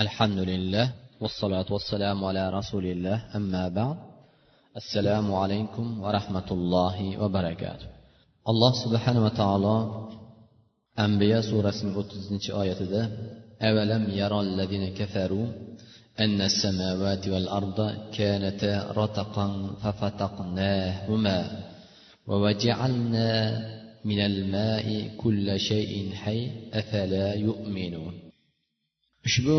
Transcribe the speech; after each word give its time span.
الحمد 0.00 0.38
لله 0.38 0.92
والصلاة 1.20 1.66
والسلام 1.70 2.24
على 2.24 2.50
رسول 2.50 2.86
الله. 2.86 3.34
أما 3.34 3.68
بعد 3.68 3.96
السلام 4.76 5.34
عليكم 5.34 6.00
ورحمة 6.00 6.48
الله 6.50 7.18
وبركاته. 7.18 7.88
alloh 8.46 8.72
subhanava 8.78 9.34
taolo 9.34 9.76
ambiya 10.94 11.42
surasining 11.42 11.98
o'ttizinchi 11.98 12.54
oyatida 12.54 13.10
avalam 13.58 14.06
yarolladina 14.20 14.94
kafaru 14.94 15.42
أن 16.20 16.40
السماوات 16.40 17.28
والأرض 17.28 17.78
كانتا 18.14 18.92
رتقا 18.96 19.48
ففتقناهما 19.82 21.38
ووجعلنا 22.26 23.30
من 24.04 24.20
الماء 24.20 25.10
كل 25.22 25.60
شيء 25.60 26.14
حي 26.14 26.50
أفلا 26.74 27.34
يؤمنون. 27.34 28.27
Ushbu 29.28 29.56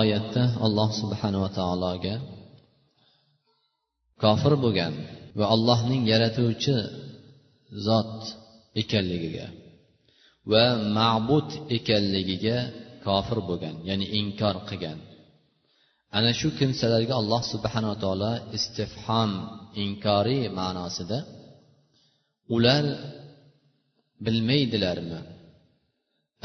oyatda 0.00 0.42
alloh 0.66 0.88
subhanava 1.00 1.48
taologa 1.58 2.14
kofir 4.22 4.54
bo'lgan 4.64 4.92
va 5.38 5.44
allohning 5.54 6.02
yaratuvchi 6.12 6.76
zot 7.86 8.16
ekanligiga 8.80 9.46
va 10.52 10.64
ma'bud 10.98 11.48
ekanligiga 11.76 12.56
kofir 13.06 13.38
bo'lgan 13.48 13.74
ya'ni 13.88 14.06
inkor 14.20 14.56
qilgan. 14.68 14.98
Ana 16.16 16.30
shu 16.40 16.48
kimsalarga 16.58 17.14
alloh 17.20 17.42
subhanava 17.52 17.96
taolo 18.04 18.32
istifhom 18.56 19.30
inkoriy 19.84 20.44
ma'nosida 20.58 21.18
ular 22.54 22.84
bilmaydilarmi? 24.24 25.20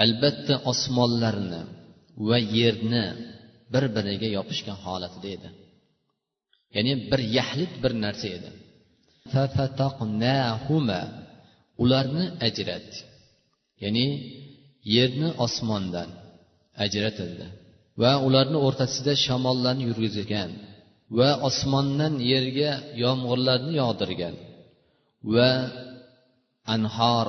Albatta 0.04 0.54
osmonlarni 0.72 1.62
va 2.28 2.38
yerni 2.58 3.06
bir 3.74 3.84
biriga 3.96 4.28
yopishgan 4.38 4.78
holatida 4.86 5.28
edi. 5.36 5.50
Ya'ni 6.76 6.94
bir 7.12 7.22
yaxlit 7.38 7.74
bir 7.84 7.94
narsa 8.04 8.28
edi. 8.38 8.50
Ularni 11.84 12.26
ajratdik 12.48 13.08
ya'ni 13.84 14.06
yerni 14.96 15.30
osmondan 15.46 16.10
ajratildi 16.86 17.48
va 18.02 18.12
ularni 18.28 18.58
o'rtasida 18.68 19.14
shamollarni 19.26 19.84
yurgizgan 19.90 20.52
va 21.18 21.30
osmondan 21.50 22.14
yerga 22.32 22.72
yomg'irlarni 23.04 23.72
yog'dirgan 23.82 24.36
va 25.34 25.52
anhor 26.76 27.28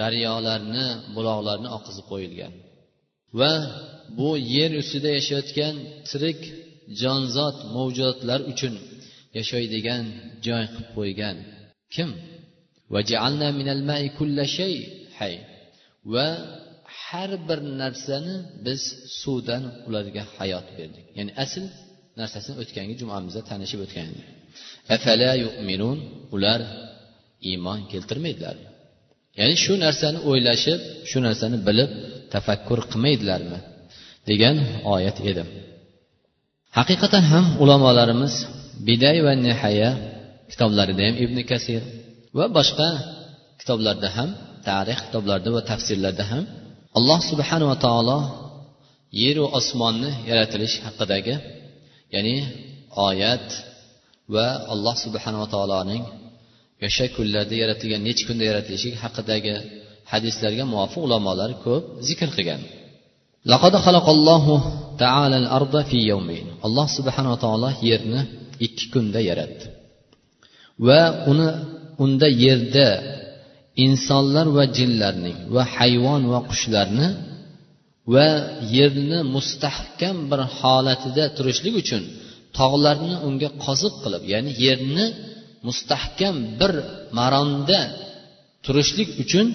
daryolarni 0.00 0.86
buloqlarni 1.14 1.68
oqizib 1.78 2.06
qo'yilgan. 2.12 2.52
Va 3.40 3.52
bu 4.18 4.28
yer 4.54 4.72
ustida 4.82 5.10
yashayotgan 5.18 5.74
tirik 6.08 6.40
jonzot 7.00 7.56
mavjudotlar 7.76 8.40
uchun 8.52 8.74
yashaydigan 9.38 10.04
joy 10.46 10.64
qilib 10.72 10.88
qo'ygan. 10.96 11.36
Kim? 11.94 12.10
Va 16.14 16.28
har 17.06 17.30
bir 17.48 17.60
narsani 17.82 18.34
biz 18.66 18.80
suvdan 19.20 19.64
ularga 19.88 20.22
hayot 20.36 20.66
berdik. 20.78 21.06
Ya'ni 21.18 21.32
asl 21.44 21.64
narsasini 22.20 22.56
o'tgangi 22.62 22.94
jumamizda 23.00 23.40
tanishib 23.50 23.80
o'tgan 23.86 24.08
ular 26.36 26.60
iymon 27.50 27.80
keltirmaydilar. 27.92 28.56
Ya'ni 29.38 29.56
shu 29.64 29.72
narsani 29.84 30.18
o'ylashib 30.30 30.80
shu 31.10 31.18
narsani 31.26 31.56
bilib 31.68 31.90
tafakkur 32.34 32.78
qilmaydilarmi 32.90 33.58
degan 34.28 34.56
oyat 34.94 35.18
edi. 35.30 35.42
Haqiqatan 36.78 37.24
ham 37.32 37.44
ulamolarimiz 37.62 38.34
biday 38.88 39.16
va 39.26 39.32
nihaya 39.46 39.90
kitoblarida 40.50 41.02
ham 41.06 41.14
ibn 41.24 41.38
kasir 41.50 41.82
va 42.38 42.46
boshqa 42.56 42.88
kitoblarda 43.60 44.08
ham 44.16 44.30
tarix 44.68 44.98
kitoblarida 45.06 45.50
va 45.56 45.62
tafsirlarda 45.70 46.24
ham 46.30 46.44
alloh 46.98 47.20
subhanava 47.30 47.76
taolo 47.86 48.18
yeru 49.22 49.44
osmonni 49.58 50.10
yaratilish 50.30 50.76
haqidagi 50.86 51.34
ya'ni 52.14 52.36
oyat 53.08 53.48
va 54.34 54.46
alloh 54.72 54.94
subhanava 55.04 55.46
taoloning 55.54 56.04
yasha 56.84 57.06
kunlarda 57.16 57.54
yaratilgan 57.62 58.02
necha 58.08 58.24
kunda 58.28 58.44
yaratilishi 58.50 58.90
haqidagi 59.02 59.54
hadislarga 60.12 60.64
muvofiq 60.72 61.02
ulamolar 61.06 61.50
ko'p 61.64 61.84
zikr 62.08 62.28
qilgan. 62.36 62.62
Alloh 66.66 66.88
subhanava 66.96 67.36
taolo 67.44 67.70
yerni 67.90 68.20
ikki 68.66 68.84
kunda 68.92 69.20
yaratdi. 69.28 69.66
Va 70.86 71.00
uni 71.30 71.48
unda 72.04 72.28
yerda 72.44 72.88
insonlar 73.86 74.46
va 74.56 74.64
jinlarning 74.76 75.38
va 75.54 75.62
hayvon 75.76 76.22
va 76.32 76.40
qushlarni 76.50 77.08
va 78.14 78.28
yerni 78.76 79.18
mustahkam 79.34 80.16
bir 80.30 80.40
holatida 80.58 81.24
turishlik 81.36 81.74
uchun 81.82 82.02
tog'larni 82.58 83.14
unga 83.28 83.48
qoziq 83.64 83.94
qilib 84.02 84.22
ya'ni 84.32 84.52
yerni 84.64 85.06
mustahkam 85.68 86.36
bir 86.60 86.72
maronda 87.18 87.80
turishlik 88.64 89.10
uchun 89.22 89.46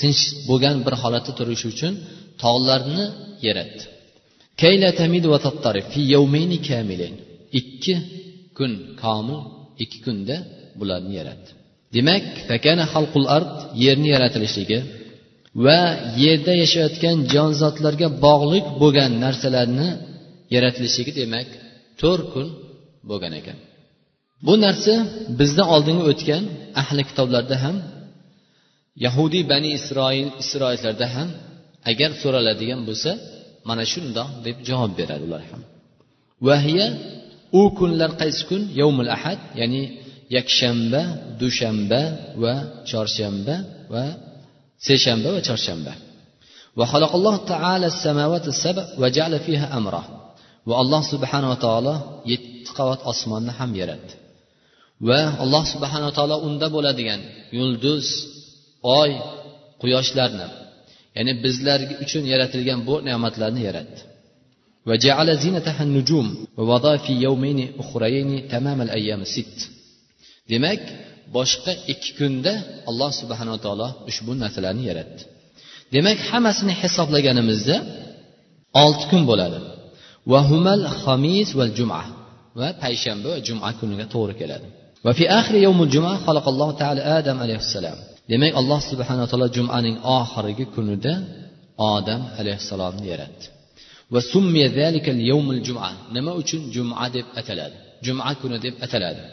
tinch 0.00 0.22
bo'lgan 0.48 0.76
bir 0.86 0.94
holatda 1.02 1.32
turishi 1.38 1.66
uchun 1.74 1.92
tog'larni 2.42 3.04
yaratdi. 3.46 3.82
Ikki 7.60 7.94
kun 8.58 8.72
komil 9.02 9.40
ikki 9.82 9.98
kunda 10.06 10.36
bularni 10.80 11.12
yaratdi. 11.20 11.50
Demak 11.96 12.24
fakana 12.48 12.84
xalqul 12.94 13.26
ard 13.36 13.52
yerni 13.84 14.08
yaratilishligi 14.14 14.78
va 15.64 15.80
yerda 16.24 16.52
yashayotgan 16.62 17.16
jonzotlarga 17.34 18.08
bog'liq 18.26 18.66
bo'lgan 18.82 19.10
narsalarni 19.24 19.88
yaratilishligi 20.54 21.12
demak 21.20 21.48
to'rt 22.00 22.26
kun 22.34 22.46
bo'lgan 23.10 23.32
ekan. 23.40 23.58
Bu 24.46 24.54
narsa 24.64 24.94
bizdan 25.40 25.68
oldingi 25.74 26.04
o'tgan 26.12 26.42
ahli 26.82 27.02
kitoblarda 27.10 27.56
ham 27.64 27.76
yahudiy 29.05 29.43
bani 29.51 29.69
isroil 29.79 30.29
isroillarda 30.43 31.07
ham 31.15 31.29
agar 31.91 32.11
so'raladigan 32.21 32.81
bo'lsa 32.87 33.11
mana 33.69 33.83
shundoq 33.93 34.29
deb 34.45 34.57
javob 34.67 34.91
beradi 34.99 35.23
ular 35.27 35.43
ham 35.49 35.61
vahiya 36.47 36.87
u 37.59 37.61
kunlar 37.79 38.11
qaysi 38.21 38.41
kun 38.49 38.61
yovmul 38.81 39.11
ahad 39.17 39.39
ya'ni 39.59 39.81
yakshanba 40.37 41.01
dushanba 41.41 42.01
va 42.43 42.53
chorshanba 42.89 43.55
va 43.93 44.05
seshanba 44.87 45.27
va 45.35 45.41
chorshanba 45.49 45.93
وخلق 46.79 47.11
الله 47.19 47.35
تعالى 47.53 47.85
السماوات 47.93 48.45
السبع 48.53 48.85
وجعل 49.01 49.33
فيها 49.45 49.67
أمره 49.79 50.03
va 50.69 50.75
alloh 50.81 51.01
subhanava 51.13 51.55
taolo 51.65 51.95
yetti 52.31 52.69
qavat 52.77 52.99
osmonni 53.11 53.51
ham 53.59 53.71
yaratdi 53.81 54.13
va 55.07 55.19
alloh 55.43 55.63
subhanava 55.73 56.11
taolo 56.17 56.35
unda 56.47 56.67
bo'ladigan 56.75 57.21
yulduz 57.57 58.05
oy 58.99 59.11
quyoshlarni 59.81 60.47
ya'ni 61.17 61.33
bizlar 61.45 61.79
uchun 62.03 62.23
yaratilgan 62.33 62.79
bu 62.87 62.95
ne'matlarni 63.07 63.61
yaratdi 63.69 64.01
demak 70.51 70.81
boshqa 71.35 71.71
ikki 71.93 72.11
kunda 72.19 72.53
alloh 72.89 73.11
subhanava 73.21 73.59
taolo 73.65 73.87
ushbu 74.09 74.31
narsalarni 74.43 74.83
yaratdi 74.91 75.23
demak 75.95 76.19
hammasini 76.29 76.73
hisoblaganimizda 76.81 77.75
olti 78.83 79.05
kun 79.11 79.21
bo'ladi 79.29 79.59
vahumal 80.33 80.83
hamis 81.01 81.49
va 81.59 81.65
juma 81.77 82.01
va 82.59 82.67
payshanba 82.81 83.27
va 83.33 83.37
juma 83.47 83.69
kuniga 83.79 84.05
to'g'ri 84.15 84.35
keladi 84.41 84.69
وفي 85.05 85.29
آخر 85.39 85.55
يوم 85.55 85.79
الجمعة 85.83 86.15
خلق 86.27 86.45
الله 86.53 86.69
تعالى 86.81 87.01
آدم 87.01 87.37
عليه 87.43 87.59
السلام 87.65 87.97
demak 88.31 88.51
alloh 88.61 88.79
subhanaa 88.91 89.27
taolo 89.31 89.47
jumaning 89.57 89.97
oxirgi 90.17 90.65
kunida 90.75 91.13
odam 91.93 92.21
alayhissalomni 92.39 93.05
yaratdi 93.13 93.45
nima 96.15 96.31
uchun 96.41 96.61
juma 96.75 97.05
deb 97.15 97.25
ataladi 97.39 97.77
juma 98.05 98.31
kuni 98.41 98.57
deb 98.65 98.75
ataladi 98.87 99.23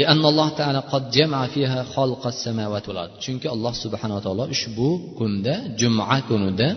لأن 0.00 0.22
الله 0.30 0.48
تعالى 0.60 0.80
قد 0.92 1.02
جمع 1.16 1.40
فيها 1.54 1.80
خلق 1.94 2.22
السماوات 2.34 2.84
والأرض 2.88 3.12
chunki 3.24 3.46
alloh 3.54 3.72
subhanava 3.84 4.20
taolo 4.26 4.44
ushbu 4.54 4.88
kunda 5.18 5.54
juma 5.80 6.16
kunida 6.28 6.68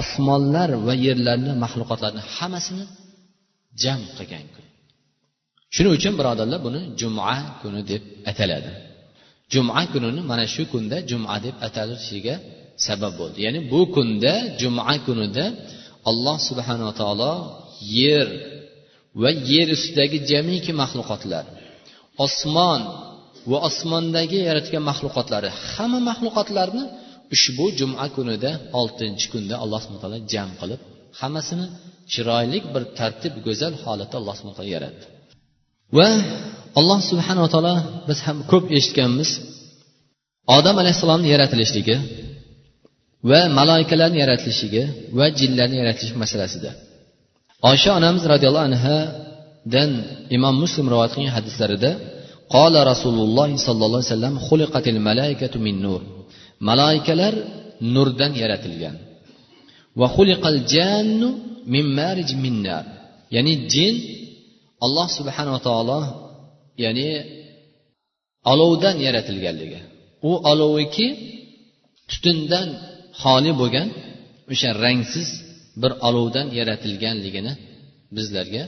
osmonlar 0.00 0.70
va 0.86 0.94
yerlarni 1.06 1.52
maxluqotlarni 1.62 2.22
hammasini 2.36 2.84
jam 3.82 4.00
qilgan 4.16 4.46
kun 4.54 4.66
shuning 5.74 5.92
uchun 5.98 6.14
birodarlar 6.18 6.58
buni 6.66 6.80
juma 7.00 7.32
kuni 7.60 7.80
deb 7.90 8.02
ataladi 8.30 8.70
Juma 9.53 9.81
kunini 9.91 10.21
mana 10.31 10.45
shu 10.53 10.63
kunda 10.71 10.97
juma 11.09 11.35
deb 11.45 11.55
atalishiga 11.67 12.35
sabab 12.85 13.13
bo'ldi. 13.19 13.37
Ya'ni 13.45 13.59
bu 13.71 13.81
kunda 13.95 14.33
juma 14.61 14.93
kunida 15.05 15.45
alloh 16.09 16.37
subhanava 16.49 16.93
taolo 17.01 17.33
yer 17.99 18.27
va 19.21 19.29
yer 19.51 19.67
ustidagi 19.77 20.17
jamiki 20.31 20.71
maxluqotlar 20.81 21.45
osmon 22.25 22.81
va 23.51 23.57
osmondagi 23.69 24.39
yaratgan 24.49 24.83
maxluqotlari 24.89 25.49
hamma 25.71 25.99
maxluqotlarni 26.09 26.83
ushbu 27.35 27.65
juma 27.79 28.05
kunida 28.15 28.51
oltinchi 28.79 29.25
kunda 29.33 29.55
alloh 29.63 29.79
subhana 29.83 30.01
taolo 30.03 30.19
jam 30.33 30.49
qilib 30.59 30.81
hammasini 31.19 31.65
chiroyli 32.13 32.57
bir 32.73 32.83
tartib 32.99 33.33
go'zal 33.47 33.73
holatda 33.83 34.15
alloh 34.21 34.35
subhana 34.37 34.57
taolo 34.59 34.71
yaratdi. 34.77 35.05
Va 35.97 36.09
alloh 36.79 36.99
subhanava 37.09 37.47
taolo 37.53 37.75
biz 38.07 38.19
ham 38.25 38.37
ko'p 38.51 38.65
eshitganmiz. 38.77 39.29
Odam 40.57 40.75
alayhissalomni 40.81 41.27
yaratilishligi 41.33 41.95
va 43.29 43.39
maloikalarni 43.59 44.17
yaratilishligi 44.23 44.83
va 45.17 45.25
jinlarni 45.39 45.75
yaratilish 45.81 46.13
masalasida. 46.23 46.71
Osha 47.71 47.91
onamiz 47.99 48.23
roziyallohu 48.33 48.67
anhadan 48.69 49.91
imom 50.35 50.55
muslim 50.63 50.85
rivoyat 50.93 51.11
qilgan 51.15 51.33
hadislarida 51.37 51.91
qola 52.55 52.79
rasululloh 52.91 53.49
sollallohu 53.67 54.01
alayhi 54.01 54.13
vasallam 54.13 54.35
xuliqatil 54.47 54.99
malaikatu 55.07 55.57
min 55.65 55.75
nur. 55.85 56.01
Maloikalar 56.69 57.33
nurdan 57.95 58.31
yaratilgan. 58.41 58.95
Va 59.99 60.07
xuliqal 60.15 60.59
jannu 60.73 61.29
min 61.73 61.85
marij 61.99 62.29
min 62.43 62.55
nar. 62.67 62.85
Ya'ni 63.35 63.53
jin 63.73 63.95
alloh 64.85 65.07
subhanava 65.17 65.59
taolo 65.67 65.99
ya'ni 66.83 67.07
olovdan 68.51 68.95
yaratilganligi. 69.05 69.79
U 70.29 70.31
oloviki 70.51 71.07
tutundan 72.09 72.67
xoli 73.21 73.51
bo'lgan 73.61 73.87
o'sha 74.51 74.69
rangsiz 74.85 75.29
bir 75.81 75.91
olovdan 76.07 76.47
yaratilganligini 76.59 77.53
bizlarga 78.15 78.63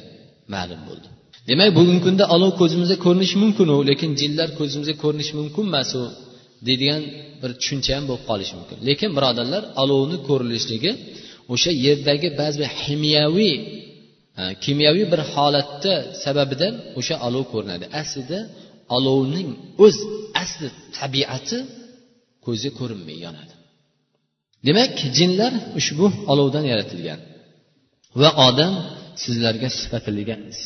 ma'lum 0.54 0.82
bo'ldi. 0.90 1.08
Demak 1.50 1.70
bugungi 1.78 2.02
kunda 2.08 2.24
olov 2.36 2.52
ko'zimizga 2.62 2.98
ko'rinishi 3.06 3.38
mumkinu 3.44 3.76
lekin 3.90 4.12
jinlar 4.22 4.50
ko'zimizga 4.60 4.96
ko'rinishi 5.04 5.34
mumkin 5.40 5.66
emas 5.72 5.92
u 6.02 6.04
deydigan 6.68 7.02
bir 7.42 7.52
tushuncha 7.60 7.92
ham 7.98 8.04
bo'lib 8.10 8.24
qolishi 8.30 8.54
mumkin. 8.60 8.78
Lekin 8.90 9.10
birodarlar 9.18 9.64
olovni 9.84 10.18
ko'rinishligi 10.30 10.92
o'sha 11.54 11.72
yerdagi 11.86 12.30
ba'zi 12.40 12.58
bir 12.62 12.70
himiyaviy 12.84 13.56
kimyoviy 14.64 15.06
bir 15.14 15.22
holatda 15.34 15.94
sababidan 16.24 16.74
o'sha 17.00 17.16
olov 17.28 17.44
ko'rinadi. 17.54 17.86
Aslida 18.02 18.40
olovning 18.98 19.50
o'z 19.86 19.96
asli 20.44 20.68
tabiati 20.98 21.60
ko'zga 22.46 22.72
ko'rinmay 22.80 23.18
yonadi. 23.26 23.54
Demak 24.68 24.94
jinlar 25.18 25.54
ushbu 25.80 26.06
olovdan 26.32 26.66
yaratilgan 26.72 27.20
va 28.22 28.30
odam 28.48 28.74
sizlarga 29.24 29.70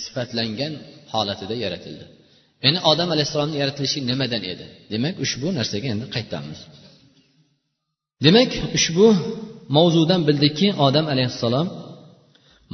sifatlangan 0.03 0.73
holatida 1.13 1.55
yaratildi. 1.65 2.05
Endi 2.67 2.79
odam 2.91 3.09
alayhissalomni 3.15 3.57
yaratilishi 3.63 3.99
nimadan 4.11 4.43
edi? 4.53 4.65
Demak 4.93 5.15
ushbu 5.25 5.47
narsaga 5.59 5.87
endi 5.93 6.05
qaytamiz. 6.15 6.59
Demak 8.25 8.51
ushbu 8.77 9.07
mavzudan 9.75 10.21
bildikki 10.27 10.67
odam 10.87 11.05
alayhissalom 11.13 11.67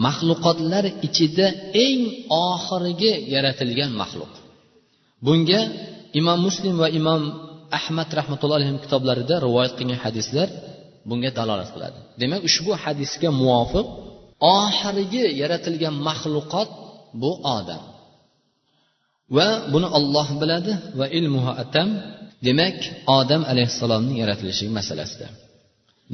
maxluqotlar 0.06 0.86
ichida 1.08 1.48
eng 1.86 2.02
oxirgi 2.48 3.14
yaratilgan 3.34 3.92
maxluq. 4.02 4.34
Bunga 5.26 5.62
imom 6.20 6.40
muslim 6.48 6.76
va 6.84 6.88
imom 7.00 7.22
ahmad 7.80 8.10
rahmatullohi 8.20 8.58
alayhi 8.60 8.84
kitoblarida 8.86 9.36
rivoyat 9.46 9.74
qilgan 9.80 10.00
hadislar 10.06 10.50
bunga 11.10 11.30
dalolat 11.38 11.70
qiladi. 11.76 12.00
Demak 12.22 12.42
ushbu 12.50 12.72
hadisga 12.84 13.30
muvofiq 13.42 13.88
oxirgi 14.60 15.24
yaratilgan 15.42 15.96
maxluqot 16.08 16.70
bu 17.22 17.32
odam. 17.58 17.84
Va 19.36 19.48
buni 19.74 19.88
olloh 19.98 20.28
biladi 20.42 20.72
va 21.00 21.06
ilmuhu 21.18 21.52
atam 21.64 21.90
demak 22.48 22.78
odam 23.20 23.42
alayhissalomning 23.52 24.18
yaratilishi 24.24 24.66
masalasida. 24.78 25.28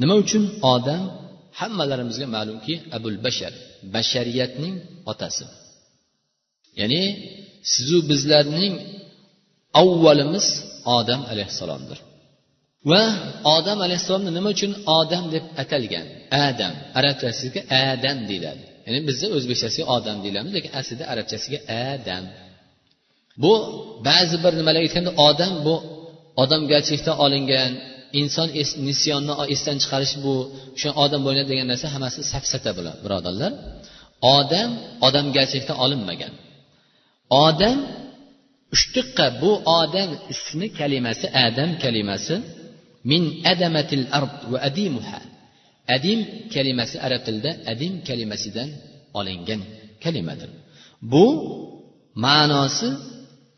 Nima 0.00 0.14
uchun 0.22 0.42
odam 0.74 1.02
hammalarimizga 1.58 2.26
ma'lumki 2.36 2.74
abul 2.96 3.16
bashar 3.26 3.52
bashariyatning 3.94 4.74
otasi. 5.12 5.44
Ya'ni 6.80 7.02
sizu 7.72 7.98
bizlarning 8.10 8.74
avvalimiz 9.82 10.46
odam 10.98 11.20
alayhissalomdir. 11.32 11.98
Va 12.90 13.02
odam 13.56 13.78
alayhissalomni 13.86 14.30
nima 14.38 14.48
uchun 14.56 14.72
odam 14.98 15.24
deb 15.34 15.44
atalgan? 15.62 16.06
Adam. 16.46 16.72
Arabchasiga 16.98 17.60
adam 17.90 18.18
deyiladi. 18.28 18.64
Ya'ni 18.86 19.00
bizda 19.08 19.26
o'zbekchasiga 19.36 19.84
odam 19.96 20.16
deyilamiz 20.24 20.52
lekin 20.56 20.72
aslida 20.80 21.04
arabchasiga 21.12 21.58
adam. 21.92 22.24
Bu 23.42 23.52
ba'zi 24.08 24.36
bir 24.44 24.52
nimalar 24.60 24.80
aytganda 24.86 25.12
odam 25.28 25.54
bu 25.66 25.74
odamgarchilikdan 26.42 27.16
olingan 27.24 27.72
inson 28.20 28.48
nisyonni 28.88 29.32
esdan 29.54 29.76
chiqarish 29.82 30.14
bu 30.24 30.34
o'sha 30.76 30.90
odam 31.04 31.20
bo'ladi 31.26 31.48
degan 31.52 31.66
narsa 31.72 31.86
hammasi 31.94 32.20
safsata 32.32 32.70
bular 32.78 32.94
birodarlar. 33.04 33.52
Odam 34.36 34.70
odamgarchilikdan 35.06 35.76
olinmagan. 35.84 36.32
Odam 37.46 37.78
ushtiqqa 38.74 39.26
bu 39.42 39.50
odam 39.80 40.10
ismi 40.34 40.66
kalimasi 40.80 41.26
adam 41.46 41.70
kalimasi 41.84 42.34
min 43.10 43.22
adamatil 43.52 44.04
ard 44.18 44.34
va 44.52 44.58
adimuha. 44.68 45.20
Adim 45.96 46.20
kalimasi 46.54 46.96
arab 47.06 47.20
tilida 47.26 47.50
adim 47.72 47.92
kalimasidan 48.08 48.68
olingan 49.18 49.60
kalimadir. 50.04 50.50
Bu 51.12 51.26
ma'nosi 52.24 52.88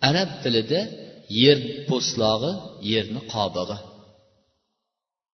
arab 0.08 0.31
tilida 0.43 0.81
yer 1.43 1.58
po'stlog'i 1.88 2.52
yerni 2.93 3.20
qobig'i. 3.34 3.76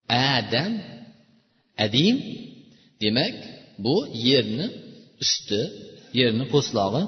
Adam 0.09 0.73
adim 1.85 2.17
demak 3.03 3.35
bu 3.85 3.97
yerni 4.29 4.67
usti 5.23 5.61
yerni 6.19 6.45
po'stlog'i 6.53 7.03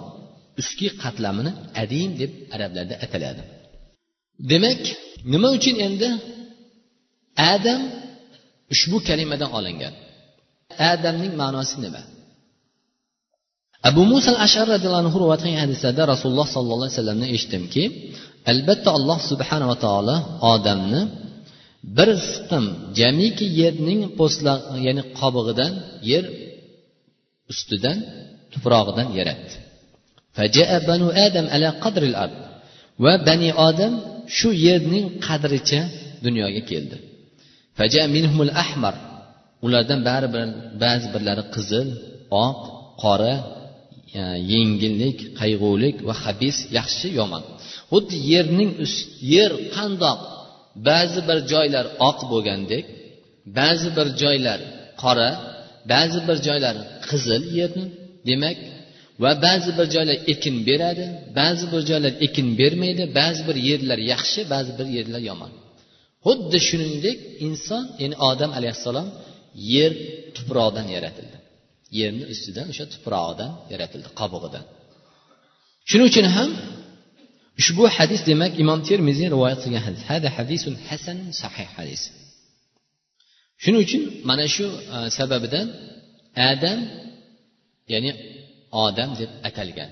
ustki 0.60 0.88
qatlamini 1.02 1.52
adim 1.82 2.10
deb 2.20 2.32
arablarda 2.54 2.94
ataladi. 3.04 3.42
Demak 4.50 4.82
nima 5.32 5.48
uchun 5.56 5.76
endi 5.86 6.08
adam 7.52 7.80
ushbu 8.74 8.96
kalimadan 9.08 9.50
olingan? 9.58 9.94
Adamning 10.92 11.32
ma'nosi 11.42 11.76
nima? 11.84 12.02
Abu 13.88 14.02
muso 14.12 14.32
ashar 14.46 14.66
roziyallohu 14.74 15.02
anhu 15.04 15.16
rivoyat 15.22 15.40
qilgan 15.44 15.62
hadislarda 15.66 16.02
rasululloh 16.12 16.48
sollallohu 16.54 16.86
alayhi 16.86 16.96
vasallamdan 16.98 17.28
eshitdimki 17.36 17.82
albatta 18.52 18.88
alloh 18.98 19.18
subhanava 19.30 19.76
taolo 19.84 20.16
odamni 20.52 21.00
bir 21.96 22.08
siqim 22.30 22.64
jamiki 22.98 23.46
yerning 23.60 24.00
po'stla 24.18 24.54
ya'ni 24.86 25.02
qobig'idan 25.18 25.72
yer 26.10 26.24
ustidan 27.52 27.98
tuprog'idan 28.52 29.08
yaratdi. 29.18 29.56
Banu 30.90 31.08
adam 31.26 31.46
ala 31.54 31.68
qadril 31.84 32.16
ard 32.24 32.36
va 33.04 33.12
bani 33.28 33.50
odam 33.68 33.94
shu 34.36 34.48
yerning 34.66 35.06
qadricha 35.26 35.80
dunyoga 36.24 36.62
keldi. 36.70 36.96
Ahmar 38.64 38.94
ulardan 39.64 40.00
bari 40.08 40.28
bir 40.34 40.46
ba'zi 40.82 41.06
birlari 41.14 41.44
qizil 41.54 41.88
oq 42.46 42.58
qora 43.02 43.34
yengillik 44.52 45.18
qayg'ulik 45.40 45.96
va 46.08 46.14
habis 46.24 46.56
yaxshi 46.78 47.08
yomon. 47.18 47.42
Xuddi 47.92 48.16
yerning 48.32 48.70
yer 49.34 49.52
qandoq 49.76 50.20
ba'zi 50.88 51.20
bir 51.28 51.38
joylar 51.52 51.86
oq 52.08 52.18
bo'lgandek 52.32 52.84
ba'zi 53.58 53.88
bir 53.96 54.08
joylar 54.22 54.60
qora 55.02 55.30
ba'zi 55.92 56.20
bir 56.28 56.38
joylar 56.46 56.74
qizil 57.08 57.42
yerni 57.58 57.84
demak 58.28 58.58
va 59.22 59.30
ba'zi 59.46 59.70
bir 59.78 59.86
joylar 59.94 60.16
ekin 60.32 60.56
beradi 60.68 61.04
ba'zi 61.40 61.64
bir 61.72 61.82
joylar 61.90 62.12
ekin 62.26 62.48
bermaydi 62.60 63.02
ba'zi 63.20 63.42
bir 63.48 63.56
yerlar 63.68 63.98
yaxshi 64.12 64.40
ba'zi 64.54 64.72
bir 64.78 64.88
yerlar 64.96 65.22
yomon. 65.30 65.52
Xuddi 66.26 66.58
shuningdek 66.68 67.18
inson 67.46 67.84
ya'ni 68.02 68.16
odam 68.30 68.50
alayhissalom 68.58 69.08
yer 69.74 69.92
tuproqdan 70.36 70.86
yaratildi. 70.96 71.36
Yerni 72.00 72.24
ustidan 72.32 72.66
o'sha 72.72 72.84
tuprog'idan 72.94 73.52
yaratildi 73.72 74.08
qobig'idan 74.20 74.64
shuning 75.90 76.06
uchun 76.12 76.26
ham 76.36 76.50
ushbu 77.60 77.84
hadis 77.96 78.20
demak 78.30 78.52
imom 78.62 78.80
termiziy 78.88 79.28
rivoyat 79.34 79.58
qilgan 79.64 79.82
hadis. 79.88 80.02
Hada 80.10 80.28
hadisun 80.36 80.74
hasan 80.88 81.18
sahih 81.40 81.68
hadis. 81.76 82.02
Shuning 83.62 83.80
uchun 83.86 84.02
mana 84.30 84.46
shu 84.54 84.66
e, 84.94 84.98
sababidan 85.18 85.66
adam 86.50 86.78
ya'ni 87.92 88.10
odam 88.84 89.10
deb 89.20 89.30
atalgan. 89.48 89.90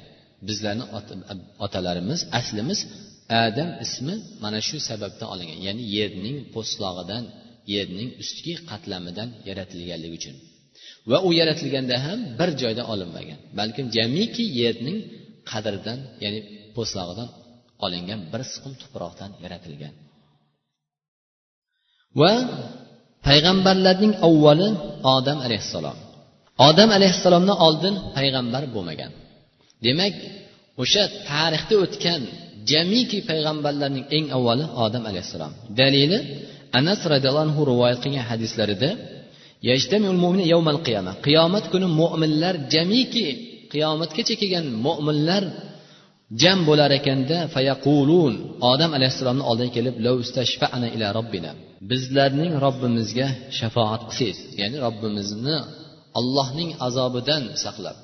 Bizlarni 0.48 0.84
otalarimiz 1.64 2.20
aslimiz 2.38 2.80
adam 3.44 3.68
ismi 3.84 4.14
mana 4.44 4.60
shu 4.68 4.76
sababdan 4.88 5.26
olingan. 5.34 5.58
Ya'ni 5.66 5.84
yerning 5.96 6.36
po'stlog'idan 6.54 7.24
yerning 7.74 8.10
ustki 8.22 8.52
qatlamidan 8.70 9.28
yaratilganligi 9.48 10.14
uchun. 10.20 10.36
Va 11.10 11.18
u 11.26 11.30
yaratilganda 11.40 11.96
ham 12.06 12.20
bir 12.38 12.50
joyda 12.62 12.82
olinmagan. 12.92 13.38
Balkim 13.58 13.86
jamiki 13.96 14.44
yerning 14.60 14.98
qadridan 15.50 15.98
ya'ni 16.24 16.40
po'stlog'idan 16.76 17.28
olingan 17.84 18.20
bir 18.32 18.42
siqim 18.52 18.72
tuproqdan 18.82 19.30
yaratilgan. 19.44 19.94
Va 22.20 22.32
payg'ambarlarning 23.26 24.12
avvali 24.28 24.68
odam 25.16 25.38
alayhissalom. 25.46 25.96
Odam 26.68 26.90
alayhissalomdan 26.96 27.56
oldin 27.66 27.94
payg'ambar 28.16 28.62
bo'lmagan. 28.74 29.12
Demak 29.86 30.14
o'sha 30.82 31.02
tarixda 31.30 31.74
o'tgan 31.84 32.20
jamiki 32.70 33.18
payg'ambarlarning 33.30 34.04
eng 34.16 34.26
avvali 34.36 34.64
odam 34.84 35.02
alayhissalom. 35.10 35.52
Dalili 35.80 36.18
anas 36.78 37.00
roziyallohu 37.12 37.46
anhu 37.48 37.60
rivoyat 37.72 37.98
qilgan 38.04 38.24
hadislarida 38.30 38.90
qiyomat 41.26 41.64
kuni 41.72 41.86
mo'minlar 42.00 42.54
jamiki 42.74 43.26
qiyomatgacha 43.72 44.34
kelgan 44.40 44.66
mo'minlar 44.86 45.42
jam 46.42 46.58
bo'lar 46.68 46.90
ekanda 46.98 47.38
fayaqulun. 47.54 48.34
Odam 48.72 48.90
alayhissalomni 48.98 49.44
oldiga 49.50 49.70
kelib 49.76 49.94
ila 50.96 51.08
robbina 51.18 51.52
bizlarning 51.90 52.52
robbimizga 52.64 53.26
shafoat 53.58 54.02
qilsangiz 54.10 54.38
ya'ni 54.60 54.76
robbimizni 54.86 55.56
allohning 56.18 56.70
azobidan 56.86 57.42
saqlab 57.64 57.96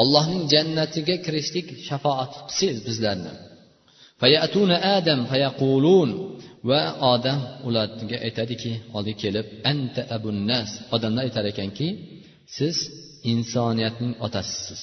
allohning 0.00 0.42
jannatiga 0.52 1.16
kirishlik 1.24 1.66
shafoat 1.88 2.32
qilsangiz 2.48 2.78
bizlarni. 2.88 3.32
Fayatuna 4.22 4.76
adam 4.96 5.20
fayaqulun. 5.30 6.10
Va 6.70 6.82
odam 7.14 7.40
ularga 7.68 8.16
aytadiki 8.26 8.72
oldiga 8.96 9.18
kelib 9.24 9.46
anta 9.70 10.02
abunnas 10.16 10.70
odamlar 10.94 11.22
aytar 11.28 11.44
ekanki 11.52 11.88
siz 12.56 12.76
insoniyatning 13.32 14.12
otasisiz 14.26 14.80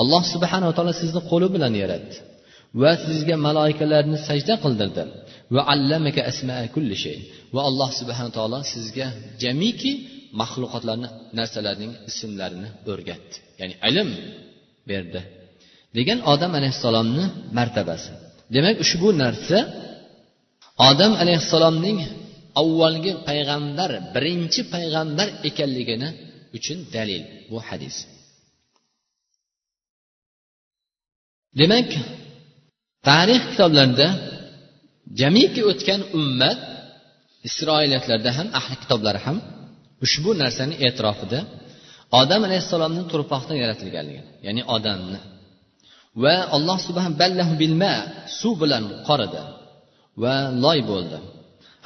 alloh 0.00 0.22
subhanava 0.34 0.72
taolo 0.76 0.92
sizni 1.02 1.20
qo'li 1.30 1.46
bilan 1.54 1.74
yaratdi 1.82 2.16
va 2.82 2.92
sizga 3.06 3.36
maloikalarni 3.46 4.18
sajda 4.28 4.54
qildirdi. 4.64 5.02
Va 5.54 5.62
allamaka 5.74 6.20
asma 6.30 6.56
kulli 6.74 6.96
shay. 7.04 7.18
Va 7.54 7.60
alloh 7.68 7.90
subhana 8.00 8.30
taolo 8.36 8.58
sizga 8.72 9.06
jamiki 9.42 9.92
maxluqotlarni 10.40 11.08
narsalarning 11.38 11.92
ismlarini 12.10 12.68
o'rgatdi. 12.92 13.36
Ya'ni 13.60 13.74
ilm 13.88 14.10
berdi. 14.90 15.20
Degan 15.96 16.18
odam 16.32 16.52
alayhissalomni 16.58 17.24
martabasi. 17.58 18.10
Demak 18.54 18.76
ushbu 18.84 19.08
narsa 19.22 19.58
odam 20.90 21.12
alayhissalomning 21.22 21.98
avvalgi 22.60 23.12
payg'ambar 23.28 23.90
birinchi 24.14 24.60
payg'ambar 24.74 25.28
ekanligini 25.48 26.08
uchun 26.56 26.78
dalil 26.94 27.22
bu 27.50 27.58
hadis. 27.68 27.96
Demak 31.60 31.88
tarix 33.08 33.42
kitoblarida 33.50 34.08
jamiki 35.20 35.60
o'tgan 35.70 36.00
ummat 36.18 36.60
isroiliyatlarda 37.48 38.30
ham 38.38 38.48
ahli 38.58 38.74
kitoblar 38.82 39.16
ham 39.24 39.36
ushbu 40.04 40.30
narsani 40.42 40.74
e'tirofida 40.86 41.38
odam 42.20 42.42
alayhissalomni 42.48 43.02
turpoqdan 43.12 43.56
yaratilganligini 43.62 44.30
ya'ni 44.46 44.62
odamni. 44.76 45.18
Va 46.22 46.36
alloh 46.56 46.78
subhan 46.86 47.12
ballahu 47.22 47.54
bilma 47.62 47.92
suv 48.40 48.54
bilan 48.62 48.84
qoridi 49.08 49.42
va 50.22 50.34
loy 50.64 50.78
bo'ldi. 50.90 51.18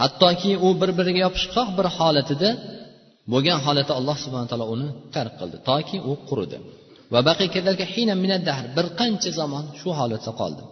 Hattoki 0.02 0.52
u 0.66 0.68
bir 0.80 0.90
biriga 0.98 1.20
yopishqoq 1.26 1.68
bir 1.78 1.86
holatida 1.98 2.50
bo'lgan 3.32 3.58
holatda 3.66 3.92
alloh 4.00 4.16
subhana 4.24 4.46
taolo 4.50 4.66
uni 4.74 4.88
tark 5.14 5.34
qildi 5.40 5.56
toki 5.70 5.96
u 6.10 6.12
quridi. 6.28 6.58
Va 7.12 7.20
bir 8.76 8.86
qancha 9.00 9.30
zamon 9.40 9.64
shu 9.80 9.88
holatda 9.98 10.32
qoldi. 10.40 10.62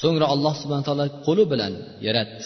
So'ngra 0.00 0.26
alloh 0.34 0.54
subhana 0.62 0.84
taolo 0.88 1.06
qo'li 1.26 1.44
bilan 1.52 1.72
yaratdi. 2.06 2.44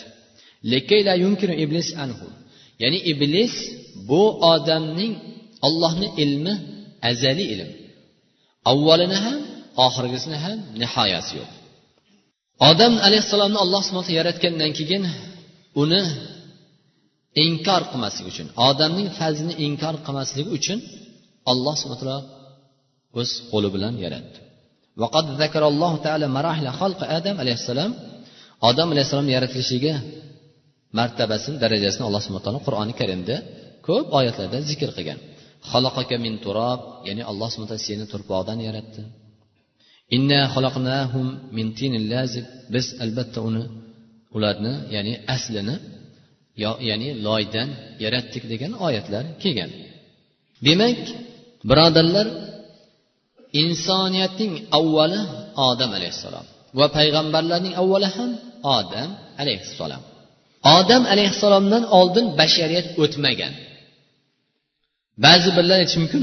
Ya'ni 2.83 2.99
iblis 3.13 3.55
bu 4.09 4.23
odamning 4.55 5.13
ollohni 5.67 6.09
ilmi 6.25 6.55
azaliy 7.11 7.49
ilm. 7.55 7.71
Avvalini 8.71 9.19
ham 9.25 9.39
oxirgisini 9.87 10.39
ham 10.45 10.59
nihoyasi 10.83 11.33
yo'q. 11.41 11.51
Odam 12.71 12.95
alayhissalomni 13.07 13.59
alloh 13.65 13.83
subhana 13.89 14.13
yaratgandan 14.19 14.71
keyin 14.79 15.03
uni 15.83 16.03
inkor 17.45 17.83
qilmaslik 17.91 18.27
uchun 18.33 18.47
odamning 18.69 19.09
fazlini 19.19 19.55
inkor 19.67 19.95
qilmasligi 20.07 20.51
uchun 20.59 20.79
alloh 21.53 21.75
subhana 21.81 21.99
taolo 22.03 22.19
o'z 23.21 23.31
qo'li 23.51 23.69
bilan 23.75 23.95
yaratdi. 24.05 24.39
Vaqad 25.03 25.27
zakarallohu 25.41 25.97
taala 26.07 26.27
marahla 26.37 26.71
xalqi 26.81 27.05
adam 27.19 27.37
alayhissalom 27.43 27.93
odam 28.69 28.89
alayhissalomni 28.95 29.33
yaratilishiga 29.37 29.95
martabasini 30.99 31.57
darajasini 31.65 32.05
alloh 32.09 32.21
subhana 32.25 32.45
taolo 32.47 32.61
qur'oni 32.69 32.95
karimda 33.01 33.37
ko'p 33.87 34.07
oyatlarda 34.19 34.59
zikr 34.71 34.91
qilgan. 34.97 35.19
Xaloqaka 35.71 36.17
min 36.25 36.35
turob 36.45 36.81
ya'ni 37.09 37.23
alloh 37.31 37.49
subhana 37.53 37.71
taolo 37.71 37.87
seni 37.89 38.05
turpoqdan 38.13 38.59
yaratdi. 38.69 39.03
Inna 40.17 40.41
xaloqnahum 40.55 41.27
min 41.57 41.67
tinil 41.79 42.07
lazib 42.15 42.47
biz 42.75 42.87
albatta 43.05 43.39
uni 43.49 43.65
ularni 44.37 44.75
ya'ni 44.95 45.13
aslini 45.35 45.77
ya'ni 46.89 47.09
loydan 47.27 47.69
yaratdik 48.05 48.45
degan 48.53 48.73
oyatlar 48.87 49.25
kelgan. 49.43 49.71
Demak 50.67 51.01
birodarlar 51.71 52.27
insoniyatning 53.61 54.53
avvali 54.79 55.21
odam 55.69 55.91
alayhissalom 55.99 56.47
va 56.79 56.87
payg'ambarlarning 56.97 57.75
avvali 57.83 58.09
ham 58.17 58.31
odam 58.79 59.11
alayhissalom. 59.43 60.03
Odam 60.79 61.03
alayhissalomdan 61.13 61.85
oldin 61.99 62.27
bashariyat 62.41 62.87
o'tmagan. 63.03 63.53
Ba'zi 65.25 65.49
birlar 65.57 65.77
aytishi 65.83 65.99
mumkin 66.03 66.23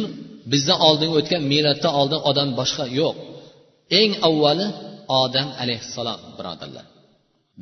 bizdan 0.51 0.79
oldingi 0.87 1.15
o'tgan 1.19 1.43
miloddan 1.53 1.93
oldin 2.01 2.19
odam 2.29 2.49
boshqa 2.59 2.85
yo'q. 2.99 3.15
Eng 3.99 4.11
avvali 4.27 4.67
odam 5.21 5.47
alayhissalom 5.63 6.19
birodarlar. 6.37 6.85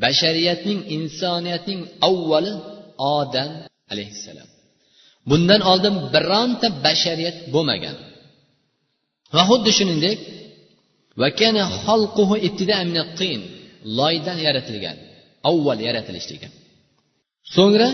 Bashariyatning 0.04 0.80
insoniyatning 0.96 1.82
avvali 2.10 2.54
odam 3.18 3.52
alayhissalom. 3.94 4.50
Bundan 5.30 5.62
oldin 5.72 5.96
bironta 6.14 6.68
bashariyat 6.86 7.38
bo'lmagan. 7.54 7.96
Va 9.36 9.42
xuddi 9.50 9.72
shuningdek 9.78 10.18
loydan 14.00 14.38
yaratilgan 14.48 14.98
avval 15.50 15.80
yaratilishligan 15.88 16.54
so'ngra 17.56 17.90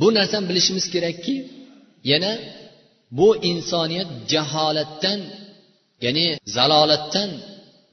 bu 0.00 0.08
narsani 0.16 0.44
bilishimiz 0.50 0.86
kerakki 0.94 1.34
yana 2.12 2.32
bu 3.18 3.28
insoniyat 3.50 4.10
jaholatdan 4.32 5.20
ya'ni 6.04 6.26
zalolatdan 6.56 7.30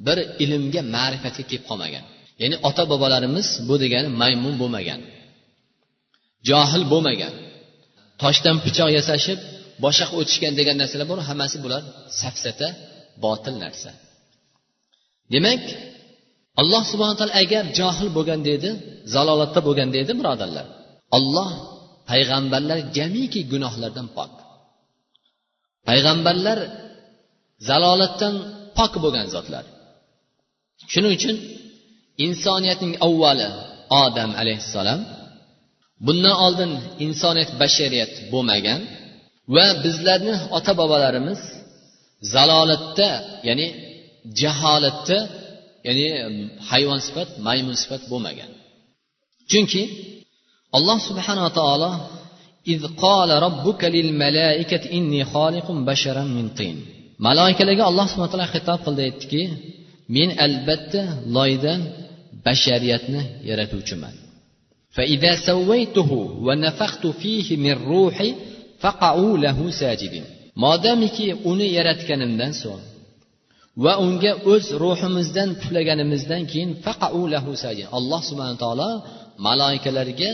bir 0.05 0.17
ilmga 0.43 0.81
ma'rifatga 0.95 1.43
kelib 1.49 1.65
qolmagan. 1.69 2.03
Ya'ni 2.41 2.55
ota 2.67 2.83
bobolarimiz 2.91 3.47
bu 3.67 3.75
degani 3.83 4.09
maymun 4.21 4.55
bo'lmagan 4.61 5.01
johil 6.49 6.83
bo'lmagan 6.93 7.33
toshdan 8.21 8.57
pichoq 8.65 8.89
yasashib 8.97 9.39
boshqa 9.83 10.05
o'tishgan 10.19 10.53
degan 10.59 10.75
narsalar 10.81 11.07
bor 11.11 11.19
hammasi 11.29 11.57
bular 11.65 11.81
safsata 12.21 12.67
botil 13.23 13.55
narsa. 13.63 13.91
Demak 15.33 15.63
alloh 16.61 16.83
subhana 16.91 17.15
taolo 17.19 17.33
agar 17.43 17.63
johil 17.79 18.09
bo'lganda 18.17 18.49
edi 18.57 18.69
zalolatda 19.15 19.59
bo'lganda 19.67 19.97
edi 20.03 20.13
birodarlar. 20.19 20.65
Olloh 21.17 21.49
payg'ambarlar 22.09 22.79
jamiki 22.97 23.41
gunohlardan 23.51 24.07
pok. 24.17 24.33
Payg'ambarlar 25.87 26.59
zalolatdan 27.69 28.33
pok 28.77 28.93
bo'lgan 29.03 29.27
zotlar. 29.35 29.65
Shuning 30.91 31.13
uchun 31.17 31.35
insoniyatning 32.25 32.93
avvali 33.07 33.47
odam 34.03 34.31
alayhissalom 34.41 35.01
bundan 36.05 36.35
oldin 36.45 36.71
insoniyat 37.05 37.51
bashariyat 37.61 38.13
bo'lmagan 38.33 38.81
va 39.54 39.66
bizlarni 39.84 40.34
ota 40.58 40.72
bobolarimiz 40.80 41.40
zalolatda 42.34 43.10
ya'ni 43.48 43.66
jaholatda 44.40 45.18
ya'ni 45.86 46.06
hayvon 46.70 47.00
sifat 47.06 47.28
maymun 47.46 47.76
sifat 47.82 48.02
bo'lmagan 48.10 48.50
chunki 49.50 49.82
alloh 50.76 50.98
subhanava 51.08 51.50
taolo 51.60 51.92
إذ 52.74 52.82
قال 53.04 53.30
ربك 53.46 53.82
للملائكة 53.84 54.82
إني 54.96 55.20
خالق 55.24 55.66
بشرا 55.88 56.24
من 56.36 56.46
طين 56.58 56.76
maloikalarga 57.26 57.84
alloh 57.90 58.06
subhana 58.10 58.30
taolo 58.32 58.46
xitob 58.54 58.78
qildi 58.86 59.02
aytdiki 59.08 59.42
men 60.16 60.28
albatta 60.46 61.02
loydan 61.36 61.80
bashariyatni 62.46 63.20
yaratuvchiman 63.50 64.14
فإذا 64.96 65.32
سويته 65.50 66.10
ونفخت 66.46 67.06
فيه 67.06 67.56
من 67.56 67.72
روحي 67.72 68.34
faqau 68.83 69.29
lahu 69.45 69.65
modamiki 70.63 71.27
uni 71.51 71.67
yaratganimdan 71.77 72.53
so'ng 72.63 72.83
va 73.83 73.93
unga 74.05 74.31
o'z 74.53 74.65
ruhimizdan 74.83 75.49
puflaganimizdan 75.59 76.43
keyin 76.51 76.71
lahu 77.33 77.51
alloh 77.97 78.21
subhana 78.29 78.55
taolo 78.63 78.91
maloikalarga 79.47 80.31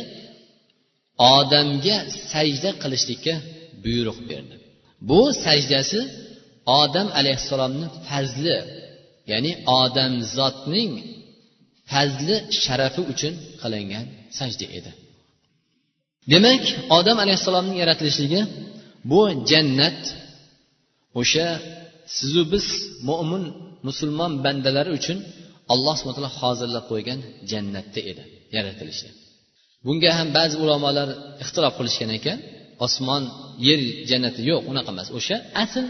odamga 1.36 1.98
sajda 2.32 2.70
qilishlikka 2.84 3.34
buyruq 3.84 4.20
berdi. 4.30 4.56
Bu 5.10 5.22
sajdasi 5.46 6.00
odam 6.82 7.08
alayhissalomni 7.20 7.88
fazli 8.10 8.58
ya'ni 9.32 9.52
odamzodning 9.82 10.92
fazli 11.92 12.36
sharafi 12.64 13.02
uchun 13.14 13.34
qilingan 13.62 14.06
sajda 14.40 14.66
edi. 14.78 14.92
Demak 16.32 16.64
odam 16.98 17.18
alayhissalomning 17.24 17.78
yaratilishligi 17.84 18.42
bu 19.12 19.22
jannat 19.52 20.00
o'sha 21.20 21.48
sizu 22.18 22.42
biz 22.54 22.66
mo'min 23.10 23.44
musulmon 23.88 24.32
bandalari 24.46 24.92
uchun 25.00 25.18
alloh 25.74 25.94
subhana 26.00 26.16
taolo 26.18 26.32
hozirlab 26.42 26.86
qo'ygan 26.92 27.20
jannatda 27.52 28.00
edi 28.12 28.24
yaratilishi 28.56 29.08
bunga 29.86 30.12
ham 30.18 30.30
ba'zi 30.38 30.56
ulamolar 30.64 31.10
ixtilof 31.44 31.74
qilishgan 31.80 32.12
ekan. 32.20 32.40
Osmon 32.86 33.24
yer 33.68 33.82
jannati 34.10 34.42
yo'q 34.50 34.62
unaqa 34.72 34.92
emas. 34.96 35.08
O'sha 35.18 35.38
asl 35.64 35.86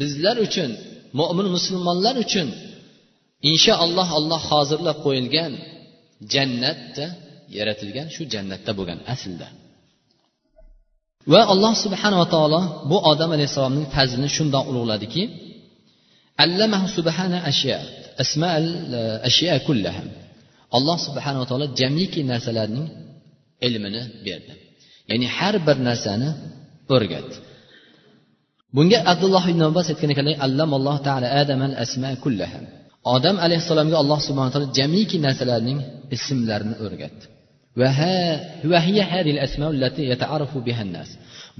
bizlar 0.00 0.36
uchun 0.46 0.70
mo'min 1.20 1.46
musulmonlar 1.56 2.14
uchun 2.24 2.48
inshaalloh 3.50 4.08
alloh 4.18 4.40
hozirlab 4.50 4.98
qo'yilgan 5.06 5.52
jannatda 6.34 7.06
yaratilgan 7.56 8.06
shu 8.14 8.22
jannatda 8.34 8.70
bo'lgan 8.78 8.98
aslda. 9.14 9.48
Va 11.32 11.40
alloh 11.52 11.72
subhanava 11.84 12.26
taolo 12.34 12.60
bu 12.90 12.96
odam 13.12 13.30
alayhissalomning 13.36 13.86
fazlini 13.94 14.28
shundoq 14.36 14.64
ulug'ladiki 14.70 15.22
allamahu 16.44 16.86
subhana 16.96 17.38
ashya 17.50 17.78
al 18.58 18.66
eh, 19.00 19.28
ashya 19.28 19.54
kullaha 19.66 20.02
alloh 20.76 20.96
subhanava 21.06 21.44
taolo 21.50 21.66
jamiki 21.80 22.20
narsalarning 22.32 22.86
ilmini 23.66 24.02
berdi. 24.26 24.52
Ya'ni 25.10 25.26
har 25.36 25.54
bir 25.66 25.76
narsani 25.88 26.28
o'rgatdi. 26.94 27.36
Bunga 28.76 28.98
abdulloh 29.12 29.44
ibn 29.52 29.62
abbos 29.70 29.86
aytgan 29.92 30.10
ekanlar 30.14 30.36
allamalloh 30.46 30.96
taala 31.06 31.26
adamal 31.42 31.74
asma 31.84 32.10
kullaha 32.24 32.58
odam 33.14 33.36
alayhissalomga 33.46 33.96
alloh 34.02 34.18
subhana 34.28 34.50
taolo 34.54 34.68
jamiki 34.78 35.16
narsalarning 35.26 35.78
ismlarini 36.16 36.74
o'rgatdi. 36.84 37.24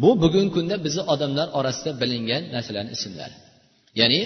Bu 0.02 0.09
bugungi 0.23 0.50
kunda 0.57 0.75
bizni 0.85 1.02
odamlar 1.14 1.47
orasida 1.59 1.90
bilingan 2.00 2.42
narsalarni 2.54 2.92
ismlari 2.97 3.37
ya'ni 4.00 4.21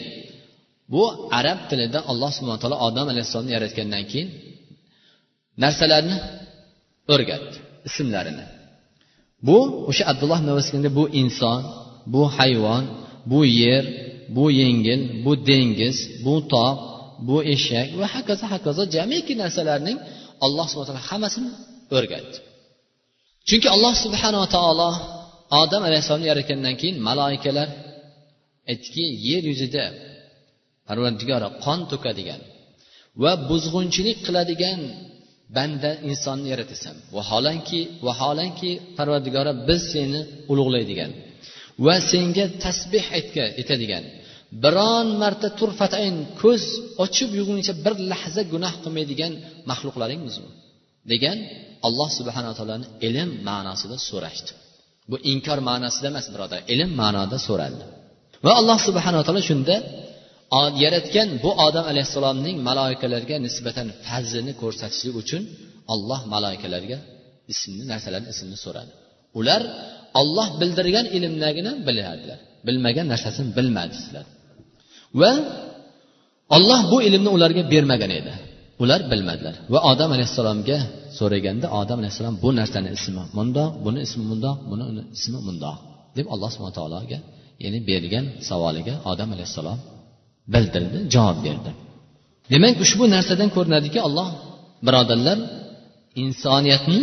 bu 0.93 1.03
arab 1.39 1.59
tilida 1.71 2.01
alloh 2.11 2.31
subhana 2.37 2.59
taolo 2.63 2.79
odam 2.89 3.07
alayhissalomni 3.13 3.53
yaratgandan 3.57 4.05
keyin 4.11 4.29
narsalarni 5.63 6.17
o'rgatdi 7.15 7.57
ismlarini 7.89 8.45
bu 9.47 9.59
o'sha 9.91 10.05
abdulloh 10.13 10.41
navasganda 10.49 10.91
bu 10.99 11.05
inson 11.23 11.61
bu 12.15 12.23
hayvon 12.37 12.85
bu 13.31 13.41
yer 13.63 13.85
bu 14.37 14.45
yengil 14.61 15.01
bu 15.25 15.33
dengiz 15.49 15.97
bu 16.25 16.35
tog' 16.53 16.77
bu 17.29 17.37
eshak 17.55 17.89
va 18.01 18.07
hokazo 18.15 18.45
hokazo 18.53 18.83
jamiki 18.95 19.33
narsalarning 19.43 19.99
alloh 20.45 20.67
subhana 20.71 20.87
taolo 20.89 21.03
hammasini 21.11 21.51
o'rgatdi. 21.97 22.37
Chunki 23.49 23.69
alloh 23.75 23.95
subhanava 24.05 24.47
taolo 24.57 24.91
odam 25.63 25.83
alayhissalomni 25.89 26.29
yaratgandan 26.33 26.75
keyin 26.81 26.97
maloikalar 27.09 27.69
aytdiki 28.71 29.05
yer 29.29 29.43
yuzida 29.51 29.85
parvardigori 30.89 31.49
qon 31.65 31.81
to'kadigan 31.91 32.41
va 33.23 33.33
buzg'unchilik 33.51 34.19
qiladigan 34.27 34.81
banda 35.57 35.91
insonni 36.11 36.49
yaratasan. 36.53 36.95
Vaholanki 37.17 37.81
vaholanki 38.07 38.71
parvardigora 38.99 39.53
biz 39.69 39.83
seni 39.93 40.21
ulug'laydigan 40.53 41.11
va 41.87 41.95
senga 42.11 42.47
tasbeh 42.65 43.07
aytga 43.19 43.45
etadigan. 43.63 44.05
Biron 44.65 45.07
marta 45.23 45.49
turfatayn 45.61 46.15
ko'z 46.41 46.65
ochib 47.05 47.31
yumguncha 47.39 47.73
bir 47.85 47.95
lahza 48.13 48.43
gunoh 48.53 48.75
qilmaydigan 48.83 49.33
maxluqlaringmizmi 49.71 50.51
degan 51.13 51.39
alloh 51.87 52.09
subhanaa 52.19 52.55
taoloni 52.59 52.87
ilm 53.09 53.31
ma'nosida 53.49 53.97
so'rashdi. 54.09 54.51
Bu 55.11 55.17
inkor 55.33 55.59
ma'nosida 55.69 56.07
emas 56.13 56.27
birodar. 56.35 56.61
Ilm 56.75 56.91
ma'noda 57.01 57.37
so'raldi. 57.49 57.85
Va 58.47 58.53
alloh 58.61 58.79
subhanaa 58.89 59.23
taolo 59.27 59.43
shunda 59.51 59.77
yaratgan 60.85 61.29
bu 61.45 61.51
odam 61.67 61.85
alayhissalomning 61.93 62.57
maloikalarga 62.69 63.37
nisbatan 63.47 63.87
fazlini 64.07 64.53
ko'rsatishlik 64.63 65.15
uchun 65.23 65.43
alloh 65.95 66.21
maloikalarga 66.35 66.99
ismni 67.53 67.85
narsalarni 67.93 68.29
ismini 68.35 68.59
so'radi. 68.65 68.93
Ular 69.41 69.63
olloh 70.21 70.49
bildirgan 70.61 71.07
ilmlargina 71.17 71.73
biladilar 71.87 72.39
bilmagan 72.67 73.07
narsasini 73.13 73.49
bilmadilar 73.59 74.27
va 75.21 75.33
olloh 76.57 76.81
bu 76.93 76.99
ilmni 77.09 77.31
ularga 77.37 77.63
bermagan 77.73 78.13
edi. 78.21 78.33
Ular 78.83 79.01
bilmadilar. 79.11 79.55
Va 79.73 79.79
odam 79.91 80.11
alayhissalomga 80.17 80.79
so'raganda 81.19 81.67
odam 81.81 81.99
alayhissalom 82.03 82.37
bu 82.45 82.49
narsani 82.61 82.89
ismi 82.99 83.23
mundoq 83.39 83.71
buni 83.85 84.01
ismi 84.07 84.25
mundoq 84.31 84.57
buni 84.71 84.85
ismi 85.17 85.39
mundoq 85.49 85.77
deb 86.17 86.27
alloh 86.35 86.49
subhana 86.55 86.75
taologa 86.81 87.19
ya'ni 87.65 87.79
bergan 87.91 88.25
savoliga 88.49 88.95
odam 89.13 89.29
alayhissalom 89.37 89.79
bildirdi 90.55 90.99
javob 91.15 91.39
berdi. 91.47 91.71
Demak 92.53 92.75
ushbu 92.85 93.05
narsadan 93.15 93.49
ko'rinadiki 93.57 93.99
alloh 94.09 94.29
birodarlar 94.87 95.39
insoniyatni 96.25 97.01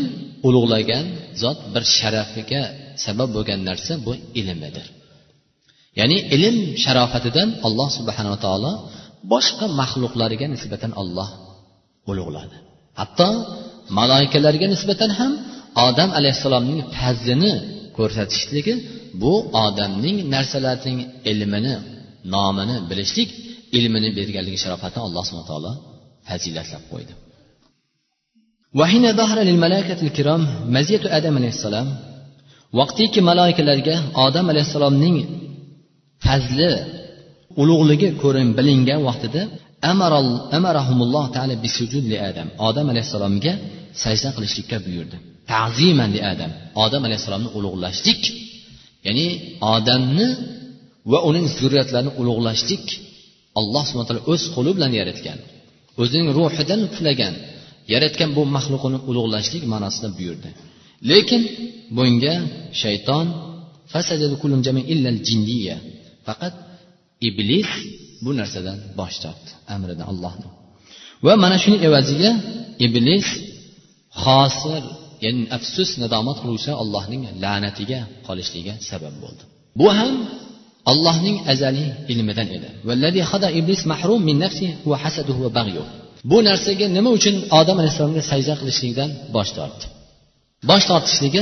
ulug'lagan 0.47 1.05
zot 1.41 1.59
bir 1.73 1.83
sharafiga 1.97 2.61
sabab 3.05 3.29
bo'lgan 3.35 3.59
narsa 3.69 3.93
bu 4.05 4.13
ilmidir 4.39 4.85
ya'ni 5.99 6.17
ilm 6.35 6.57
sharofatidan 6.83 7.49
alloh 7.67 7.89
subhanava 7.97 8.37
taolo 8.45 8.71
boshqa 9.33 9.65
maxluqlariga 9.79 10.47
nisbatan 10.53 10.91
olloh 11.01 11.29
ulug'ladi 12.10 12.56
hatto 13.00 13.28
maloikalarga 13.98 14.66
nisbatan 14.74 15.10
ham 15.18 15.32
odam 15.86 16.10
alayhissalomning 16.18 16.80
fazlini 16.96 17.52
ko'rsatishligi 17.96 18.74
bu 19.22 19.32
odamning 19.66 20.16
narsalarning 20.34 20.98
ilmini 21.30 21.74
nomini 22.34 22.76
bilishlik 22.90 23.30
ilmini 23.78 24.08
berganligi 24.18 24.58
sharofatini 24.64 25.02
alloh 25.08 25.22
subhana 25.28 25.48
taolo 25.52 25.72
fazilatlab 26.28 26.84
qo'ydi 26.92 27.14
وحين 28.80 29.04
ظهر 29.20 29.38
للملائكة 29.48 30.00
الكرام 30.06 30.42
مزية 30.76 31.02
آدم 31.18 31.34
عليه 31.38 31.52
السلام 31.56 31.88
vaqtiki 32.78 33.20
maloikalarga 33.28 33.96
odam 34.24 34.46
alayhissalomning 34.52 35.16
fazli 36.24 36.70
ulug'ligi 37.62 38.08
ko'rin 38.22 38.48
bilingan 38.58 39.00
vaqtida 39.08 39.42
amarahumulloh 40.57 41.25
taala 41.35 41.55
bisujud 41.65 42.03
li 42.11 42.17
adam 42.29 42.47
odam 42.67 42.85
alayhissalomga 42.93 43.53
sajda 44.03 44.29
qilishlikka 44.35 44.77
buyurdi. 44.85 45.17
ta'ziman 45.51 46.09
li 46.15 46.21
adam 46.33 46.51
odam 46.83 47.01
alayhissalomni 47.07 47.49
ulug'lashlik. 47.57 48.23
ya'ni 49.07 49.27
odamni 49.75 50.27
va 51.11 51.19
uning 51.29 51.45
zurriyatlarini 51.57 52.11
ulug'lashlik 52.21 52.85
alloh 53.59 53.83
subhana 53.87 54.07
taolo 54.09 54.23
o'z 54.33 54.43
qo'li 54.55 54.71
bilan 54.77 54.91
yaratgan 54.99 55.39
o'zining 56.01 56.29
ruhidan 56.39 56.79
puflagan 56.91 57.33
yaratgan 57.93 58.29
bu 58.37 58.41
maxluqini 58.55 58.99
ulug'lashlik 59.09 59.63
ma'nosida 59.73 60.09
buyurdi. 60.17 60.49
Lekin 61.11 61.41
bunga 61.97 62.35
shayton 62.81 63.25
faqat 66.27 66.53
iblis 67.27 67.69
bu 68.25 68.31
narsadan 68.39 68.77
bosh 68.99 69.17
tortdi 69.23 69.51
amridan 69.75 70.05
allohni 70.11 70.47
va 71.25 71.33
mana 71.43 71.57
shuning 71.63 71.81
evaziga 71.89 72.31
iblis 72.85 73.27
hosir 74.23 74.83
ya'ni 75.25 75.43
afsus 75.57 75.89
nadomat 76.03 76.37
qiluvchi 76.41 76.71
allohning 76.83 77.21
la'natiga 77.43 77.99
qolishligiga 78.27 78.73
sabab 78.89 79.13
bo'ldi. 79.23 79.43
Bu 79.79 79.87
ham 79.97 80.11
allohning 80.91 81.37
azaliy 81.51 81.89
ilmidan 82.11 82.47
edi. 82.57 82.69
Bu 86.31 86.37
narsaga 86.49 86.85
nima 86.97 87.09
uchun 87.17 87.35
odam 87.59 87.77
alayhissalomga 87.81 88.23
sajda 88.31 88.53
qilishlikdan 88.61 89.09
bosh 89.35 89.51
tortdi? 89.57 89.85
Bosh 90.69 90.85
tortishligi 90.91 91.41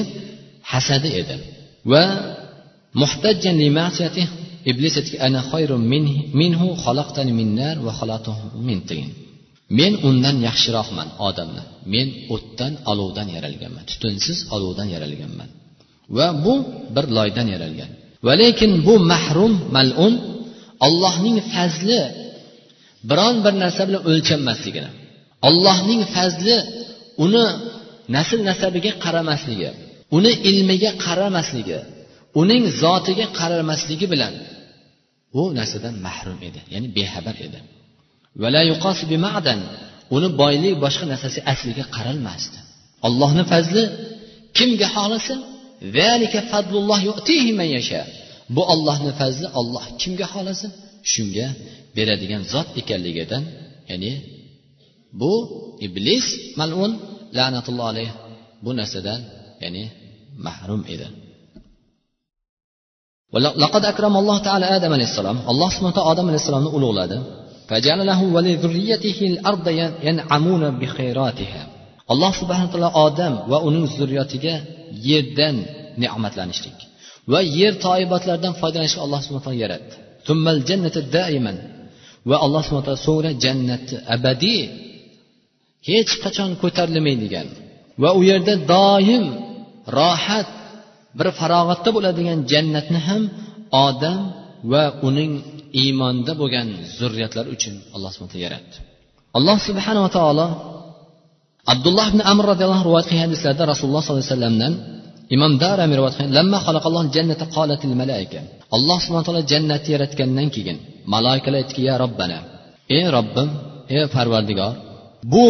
hasadi 0.72 1.10
edi. 1.22 1.36
Va 1.92 2.04
iblis 4.70 4.96
iblis 5.02 5.16
ana 5.28 5.42
minhu 6.42 6.68
min 7.40 7.50
nar 7.62 7.76
va 7.86 7.94
min 8.68 8.80
tin. 8.90 9.08
Men 9.80 9.94
undan 10.08 10.38
yaxshiroqman 10.48 11.08
odamdan 11.28 11.68
men 11.94 12.08
o'tdan 12.36 12.74
olovdan 12.92 13.28
yaralganman 13.36 13.84
tutunsiz 13.92 14.38
olovdan 14.56 14.88
yaralganman. 14.96 15.50
Va 16.18 16.28
bu 16.44 16.54
bir 16.96 17.06
loydan 17.18 17.48
yaralgan. 17.54 17.92
Va 18.26 18.34
lekin 18.42 18.72
bu 18.88 18.94
mahrum 19.12 19.54
malun 19.76 20.14
ollohning 20.88 21.38
fazli 21.54 22.02
biron 23.10 23.36
bir 23.46 23.54
narsa 23.64 23.82
bilan 23.88 24.02
o'lchanmasligini 24.12 24.92
ollohning 25.48 26.02
fazli 26.16 26.58
uni 27.26 27.46
nasl 28.16 28.40
nasabiga 28.50 28.92
qaramasligi 29.04 29.70
uni 30.18 30.32
ilmiga 30.50 30.92
qaramasligi 31.06 31.80
uning 32.42 32.64
zotiga 32.82 33.26
qaralmasligi 33.40 34.08
bilan 34.14 34.34
u 35.40 35.42
narsadan 35.58 35.96
mahrum 36.08 36.40
edi 36.48 36.60
ya'ni 36.74 36.88
bexabar 36.98 37.36
edi. 37.48 37.60
Uni 40.16 40.30
boylik 40.42 40.76
boshqa 40.84 41.06
narsasi 41.14 41.40
asliga 41.52 41.86
qaralmasdi. 41.96 42.60
Allohni 43.08 43.44
fazli 43.52 43.84
kimga 44.58 44.88
xohlasa 44.96 45.36
bu 48.56 48.62
ollohni 48.74 49.12
fazli 49.20 49.48
olloh 49.60 49.86
kimga 50.02 50.26
xohlasa 50.34 50.68
shunga 51.12 51.48
beradigan 51.96 52.42
zot 52.54 52.68
ekanligidan 52.82 53.44
ya'ni 53.90 54.12
bu 55.20 55.34
iblis 55.86 56.26
malun 56.60 56.92
la'natulloh 57.38 57.88
alayh 57.94 58.12
bu 58.64 58.72
narsadan 58.80 59.22
ya'ni 59.64 59.84
mahrum 60.46 60.82
edi. 60.94 61.08
laqad 63.34 63.84
akram 63.92 64.14
alloh 64.22 64.38
taala 64.48 64.66
adam 64.78 64.92
alayhissalom. 64.98 65.38
Alloh 65.52 65.70
subhana 65.76 65.94
taolo 65.98 66.12
odam 66.14 66.26
alayhissalomni 66.32 66.70
ulug'ladi. 66.78 67.18
Alloh 72.14 72.32
subhana 72.40 72.68
taolo 72.74 72.90
odam 73.08 73.34
va 73.52 73.58
uning 73.68 73.86
zurriyotiga 73.98 74.56
yerdan 75.10 75.56
ne'matlanishlik 76.02 76.78
va 77.32 77.40
yer 77.60 77.74
toibatlardan 77.86 78.54
foydalanishni 78.62 79.02
alloh 79.06 79.20
subhana 79.26 79.44
taolo 79.46 79.60
yaratdi. 79.64 79.96
Tummal 80.28 80.58
jannati 80.70 81.00
daiman 81.18 81.58
va 82.30 82.36
alloh 82.46 82.62
subhana 82.66 82.86
taolo 82.88 83.02
so'ngra 83.08 83.32
jannatni 83.44 83.98
abadiy 84.16 84.64
hech 85.90 86.12
qachon 86.24 86.50
ko'tarilmaydigan 86.62 87.48
va 88.02 88.10
u 88.18 88.22
yerda 88.30 88.54
doim 88.74 89.24
rohat 90.00 90.50
bir 91.18 91.28
farog'atda 91.40 91.90
bo'ladigan 91.96 92.40
jannatni 92.52 93.00
ham 93.08 93.24
odam 93.88 94.20
va 94.72 94.84
uning 95.08 95.32
iymonda 95.82 96.34
bo'lgan 96.42 96.68
zurriyatlar 96.98 97.46
uchun 97.56 97.76
alloh 97.96 98.12
subhana 98.16 98.40
yaratdi. 98.46 98.76
Alloh 99.38 99.58
subhanava 99.68 100.10
taolo 100.18 100.48
abdulloh 101.74 102.06
ibn 102.12 102.22
amr 102.32 102.44
roziyallohu 102.52 102.80
anhu 102.80 102.90
rivoyat 102.90 103.08
qilgan 103.10 103.26
hadislarda 103.28 103.64
rasululloh 103.72 104.02
sollallohu 104.04 104.26
alayhi 104.26 104.36
vasallamdan 104.36 104.74
imom 105.36 105.52
darami 105.64 105.94
rivoyat 105.98 106.16
qilgan 106.18 106.34
lamma 106.40 106.58
xalaqalloh 106.66 107.04
jannata 107.16 107.46
qolatil 107.56 107.96
malaika. 108.02 108.40
Alloh 108.76 108.98
subhana 109.04 109.26
taolo 109.28 109.44
jannatni 109.52 109.90
yaratgandan 109.96 110.48
keyin 110.56 110.78
maloikalar 111.14 111.58
aytdiki 111.62 111.82
ya 111.90 111.96
robbana 112.04 112.38
ey 112.98 113.06
robbim 113.18 113.50
ey 113.96 114.04
parvardigor 114.16 114.74
bu 115.34 115.46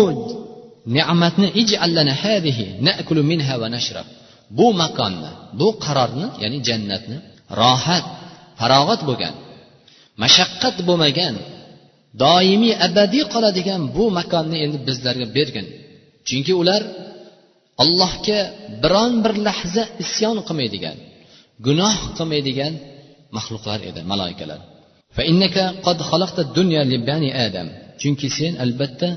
ne'matni 0.97 1.47
ijallana 1.61 2.13
hadihi 2.23 2.65
nakulu 2.87 3.21
minha 3.31 3.55
va 3.61 3.67
nashrab. 3.75 4.07
Bu 4.57 4.67
makonni 4.81 5.31
bu 5.59 5.67
qarorni 5.85 6.27
ya'ni 6.43 6.59
jannatni 6.67 7.17
rohat 7.61 8.05
farog'at 8.59 9.01
bo'lgan 9.09 9.33
mashaqqat 10.23 10.77
bo'lmagan 10.87 11.35
doimiy 12.23 12.73
abadiy 12.87 13.23
qoladigan 13.33 13.81
bu 13.95 14.03
makonni 14.17 14.57
endi 14.65 14.77
bizlarga 14.87 15.27
bergin. 15.37 15.67
Chunki 16.27 16.53
ular 16.61 16.81
allohga 17.83 18.39
biron 18.83 19.13
bir 19.23 19.33
lahza 19.47 19.83
isyon 20.03 20.37
qilmaydigan 20.47 20.97
gunoh 21.65 21.97
qilmaydigan 22.17 22.73
maxluqlar 23.35 23.79
edi 23.89 24.01
maloikalar 24.11 24.59
chunki 28.01 28.27
sen 28.37 28.53
albatta 28.65 29.09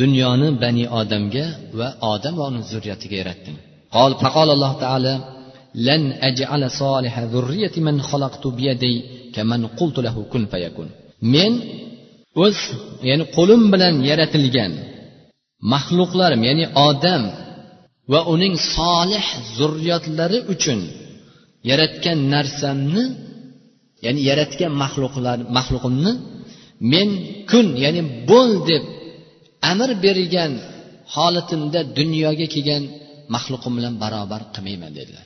dunyoni 0.00 0.48
bani 0.62 0.84
odamga 1.00 1.46
va 1.78 1.88
odam 2.12 2.34
va 2.38 2.44
uning 2.50 2.64
zurriyatiga 2.72 3.16
yaratding. 3.22 3.58
قال 3.95 4.11
فقال 4.23 4.49
الله 4.55 4.71
تعالى 4.79 5.13
لن 5.75 6.11
أجعل 6.11 6.71
صالح 6.71 7.19
ذرية 7.19 7.75
من 7.77 8.01
خلقت 8.01 8.47
بيدي 8.47 8.95
كمن 9.35 9.67
قلت 9.67 9.97
له 10.05 10.15
كن 10.31 10.45
فيكون 10.45 10.89
men 11.33 11.53
o'z 12.45 12.57
ya'ni 13.09 13.25
qo'lim 13.37 13.61
bilan 13.73 13.95
yaratilgan 14.09 14.71
maxluqlarim 15.73 16.41
ya'ni 16.49 16.65
odam 16.89 17.23
va 18.11 18.19
uning 18.33 18.55
solih 18.75 19.25
zurriyotlari 19.57 20.39
uchun 20.53 20.79
yaratgan 21.69 22.19
narsamni 22.33 23.03
ya'ni 24.05 24.21
yaratgan 24.29 24.71
maxluqlar 24.83 25.37
maxluqimni 25.57 26.13
men 26.91 27.09
kun 27.51 27.67
ya'ni 27.83 28.01
bo'l 28.29 28.51
deb 28.69 28.83
amr 29.71 29.89
berilgan 30.03 30.51
holatimda 31.13 31.79
dunyoga 31.97 32.47
kelgan 32.53 32.83
maxluqim 33.34 33.72
bilan 33.78 33.94
barobar 34.02 34.40
qilmayman 34.54 34.92
dedilar. 34.98 35.24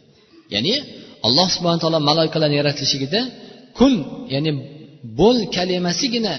Ya'ni 0.55 0.75
alloh 1.27 1.49
subhana 1.55 1.79
taolo 1.83 1.99
maloikalarni 2.11 2.57
yaratilishligida 2.61 3.21
kun 3.79 3.93
ya'ni 4.35 4.51
bo'l 5.21 5.39
kalimasigina 5.57 6.35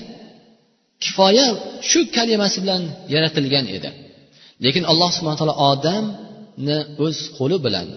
kifoya 1.04 1.45
shu 1.89 2.00
kalimasi 2.15 2.58
bilan 2.63 2.82
yaratilgan 3.13 3.65
edi. 3.78 3.89
Lekin 4.65 4.84
alloh 4.91 5.10
subhana 5.17 5.38
taolo 5.41 5.56
odamni 5.71 6.78
o'z 7.06 7.17
qo'li 7.38 7.58
bilan 7.65 7.88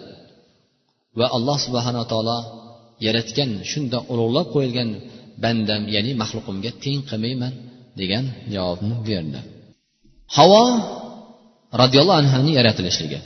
va 1.19 1.27
alloh 1.37 1.59
subhana 1.67 2.03
taolo 2.13 2.39
yaratgan 3.07 3.51
shundoq 3.71 4.05
ulug'lab 4.13 4.47
qo'yilgan 4.55 4.89
bandam 5.45 5.83
ya'ni 5.95 6.13
maxluqimga 6.23 6.71
teng 6.85 7.01
qilmayman 7.11 7.53
degan 8.01 8.25
javobni 8.55 8.95
berdi. 9.09 9.41
Havo 10.37 10.65
roziyallohu 11.83 12.19
anhuni 12.23 12.53
yaratilishligi. 12.59 13.19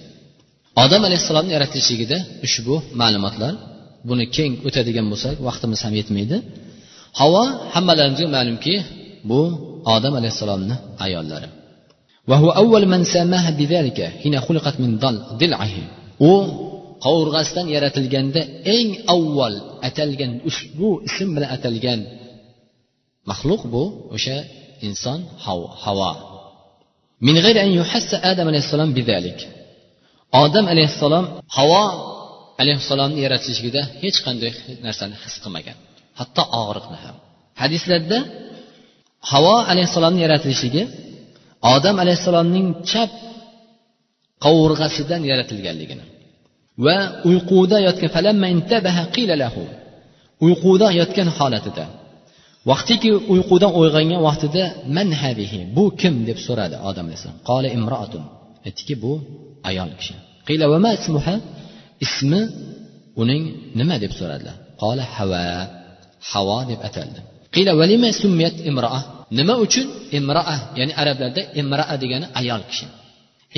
Odam 0.82 1.02
alayhissalomni 1.08 1.52
yaratilishligida 1.56 2.18
ushbu 2.46 2.74
ma'lumotlar 3.00 3.52
buni 4.08 4.24
keng 4.36 4.52
o'tadigan 4.66 5.06
bo'lsak 5.12 5.36
vaqtimiz 5.48 5.80
ham 5.84 5.94
yetmaydi. 6.00 6.36
Havo 7.20 7.42
hammalarimizga 7.74 8.28
ma'lumki 8.36 8.74
bu 9.30 9.40
odam 9.94 10.14
alayhissalomni 10.20 10.76
ayollari. 11.06 11.48
U 16.30 16.32
qovurg'asidan 17.04 17.66
yaratilganda 17.76 18.40
eng 18.76 18.88
avval 19.14 19.54
atalgan 19.88 20.32
ushbu 20.50 20.88
ism 21.08 21.28
bilan 21.36 21.50
atalgan 21.56 22.00
maxluq 23.30 23.62
bu 23.74 23.82
o'sha 24.16 24.36
inson 24.86 25.20
havo. 25.44 26.10
Min 27.26 27.34
an 27.64 27.70
yuhassa 27.78 28.16
adam 28.30 28.46
alayhissalom 28.52 28.90
bidalik 28.98 29.38
odam 30.44 30.66
alayhissalom 30.72 31.24
havo 31.56 31.82
alayhissalomni 32.62 33.20
yaratilishligida 33.26 33.82
hech 34.02 34.18
qanday 34.26 34.52
narsani 34.86 35.14
his 35.24 35.34
qilmagan. 35.42 35.76
Hatto 36.20 36.42
og'riqni 36.60 36.98
ham. 37.04 37.16
Hadislarda 37.62 38.18
havo 39.32 39.56
alayhissalomni 39.72 40.20
yaratilishligi 40.26 40.82
odam 41.74 41.96
alayhissalomning 42.02 42.66
chap 42.90 43.10
qovurg'asidan 44.44 45.22
yaratilganligini 45.30 46.04
va 46.86 46.96
uyquda 47.30 47.76
yotgan 47.86 48.10
uyquda 50.46 50.88
yotgan 51.00 51.28
holatida 51.38 51.84
vaqtiki 52.70 53.10
uyqudan 53.34 53.72
uyg'ongan 53.80 54.20
vaqtida 54.28 54.64
man 54.96 55.08
hadihi 55.22 55.58
bu 55.76 55.84
kim? 56.00 56.14
deb 56.28 56.38
so'radi 56.46 56.76
odam 56.88 57.04
alayhissalom. 57.08 57.38
Qola 57.50 57.68
imroatun 57.78 58.24
aytdiki 58.66 58.94
bu 59.04 59.12
ayol 59.68 59.90
kishi. 59.98 60.14
Qila 60.48 60.64
vama 60.72 60.90
ismuha? 60.98 61.34
Ismi 62.04 62.40
uning 63.20 63.42
nima? 63.78 63.94
deb 64.02 64.12
so'radilar. 64.18 64.56
Qola 64.82 65.04
hava. 65.16 65.44
Havo 66.30 66.58
deb 66.70 66.80
ataldi. 66.88 67.20
Qila 67.54 67.70
valima 67.80 68.08
summiyat 68.22 68.56
imroa 68.70 69.00
nima 69.38 69.54
uchun? 69.64 69.86
Imroa 70.18 70.56
ya'ni 70.78 70.92
arablarda 71.02 71.42
imroa 71.60 71.94
degani 72.02 72.26
ayol 72.40 72.62
kishi. 72.70 72.86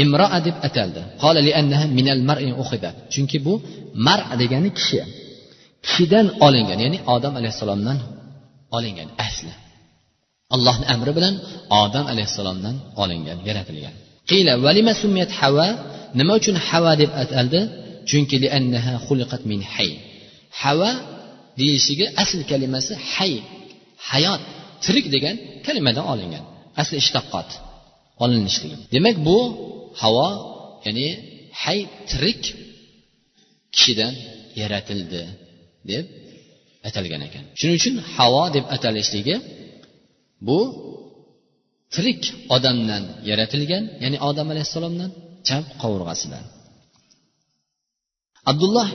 Imroa 0.02 0.38
deb 0.46 0.56
ataldi. 0.68 1.00
Qola 1.22 1.40
liannaha 1.48 1.84
minal 1.98 2.22
mar'i 2.30 2.50
ukhida 2.62 2.90
chunki 3.12 3.38
bu 3.46 3.52
mar 4.06 4.20
degani 4.40 4.70
kishi. 4.78 4.98
Kishidan 5.84 6.26
olingan 6.46 6.78
ya'ni 6.84 6.98
odam 7.14 7.32
alayhissalomdan 7.40 7.98
olingan 8.76 9.08
asli. 9.26 9.52
Allohni 10.54 10.86
amri 10.94 11.12
bilan 11.18 11.34
odam 11.82 12.04
alayhissalomdan 12.12 12.76
olingan 13.02 13.38
yaratilgan. 13.48 13.94
Qila 14.30 14.52
valima 14.66 14.92
summiyat 15.02 15.32
hava 15.40 15.66
nima 16.18 16.32
uchun 16.38 16.56
hava 16.68 16.92
deb 17.00 17.10
ataldi 17.22 17.60
chunki 18.10 18.36
liannaha 18.44 18.92
xuliqat 19.06 19.42
min 19.50 19.60
hay. 19.72 19.90
Hava 20.62 20.90
deyishiga 21.58 22.06
asl 22.22 22.40
kalimasi 22.50 22.92
hay. 23.14 23.32
Hayot 24.10 24.42
tirik 24.84 25.06
degan 25.14 25.36
kalimadan 25.66 26.04
olingan. 26.12 26.44
Asli 26.80 26.96
ishtaqqot 27.04 27.50
olinishligi. 28.22 28.76
Demak 28.94 29.16
bu 29.26 29.38
havo 30.02 30.28
ya'ni 30.86 31.06
hay 31.62 31.78
tirik 32.10 32.42
kishidan 33.74 34.14
yaratildi 34.60 35.22
deb 35.90 36.04
atalgan 36.88 37.22
ekan. 37.28 37.44
Shuning 37.58 37.76
uchun 37.80 37.94
havo 38.16 38.42
deb 38.56 38.64
atalishligi 38.76 39.36
bu 40.46 40.58
tirik 41.94 42.22
odamdan 42.56 43.02
yaratilgan 43.30 43.84
ya'ni 44.02 44.18
odam 44.28 44.46
alayhissalomdan 44.52 45.10
chap 45.48 45.64
qovurg'asidan. 45.82 46.44
Abdulloh 48.50 48.88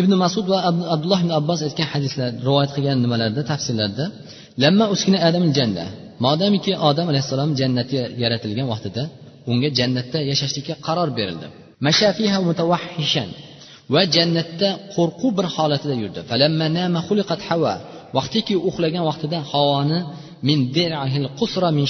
ibn 0.00 0.12
masud 0.24 0.46
va 0.52 0.58
abdulloh 0.94 1.20
ibn 1.24 1.32
abbos 1.40 1.60
aytgan 1.66 1.88
hadislar 1.94 2.30
rivoyat 2.46 2.70
qilgan 2.76 2.98
nimalarda 3.04 3.42
tafsirlarda 3.52 4.04
lamma 4.62 4.84
uskina 4.94 5.18
adam 5.28 5.44
janna 5.58 5.86
modamiki 6.26 6.72
odam 6.88 7.06
alayhissalom 7.12 7.50
jannatga 7.60 8.02
yaratilgan 8.22 8.66
vaqtida 8.72 9.02
unga 9.50 9.68
jannatda 9.78 10.18
yashashlikka 10.30 10.74
qaror 10.86 11.08
berildi 11.18 11.46
mashafiha 11.86 12.38
mutavahhishan 12.48 13.28
va 13.94 14.02
jannatda 14.16 14.68
qo'rquv 14.96 15.32
bir 15.38 15.46
holatida 15.56 15.94
yurdi. 16.02 16.20
Falamma 16.30 16.66
nama 16.78 17.00
xuliqat 17.08 17.40
hava 17.48 17.74
vaqtiki 18.16 18.54
uxlagan 18.68 19.04
vaqtida 19.10 19.38
havoni 19.52 19.98
min 20.48 20.58
qusra 21.40 21.68
min 21.78 21.86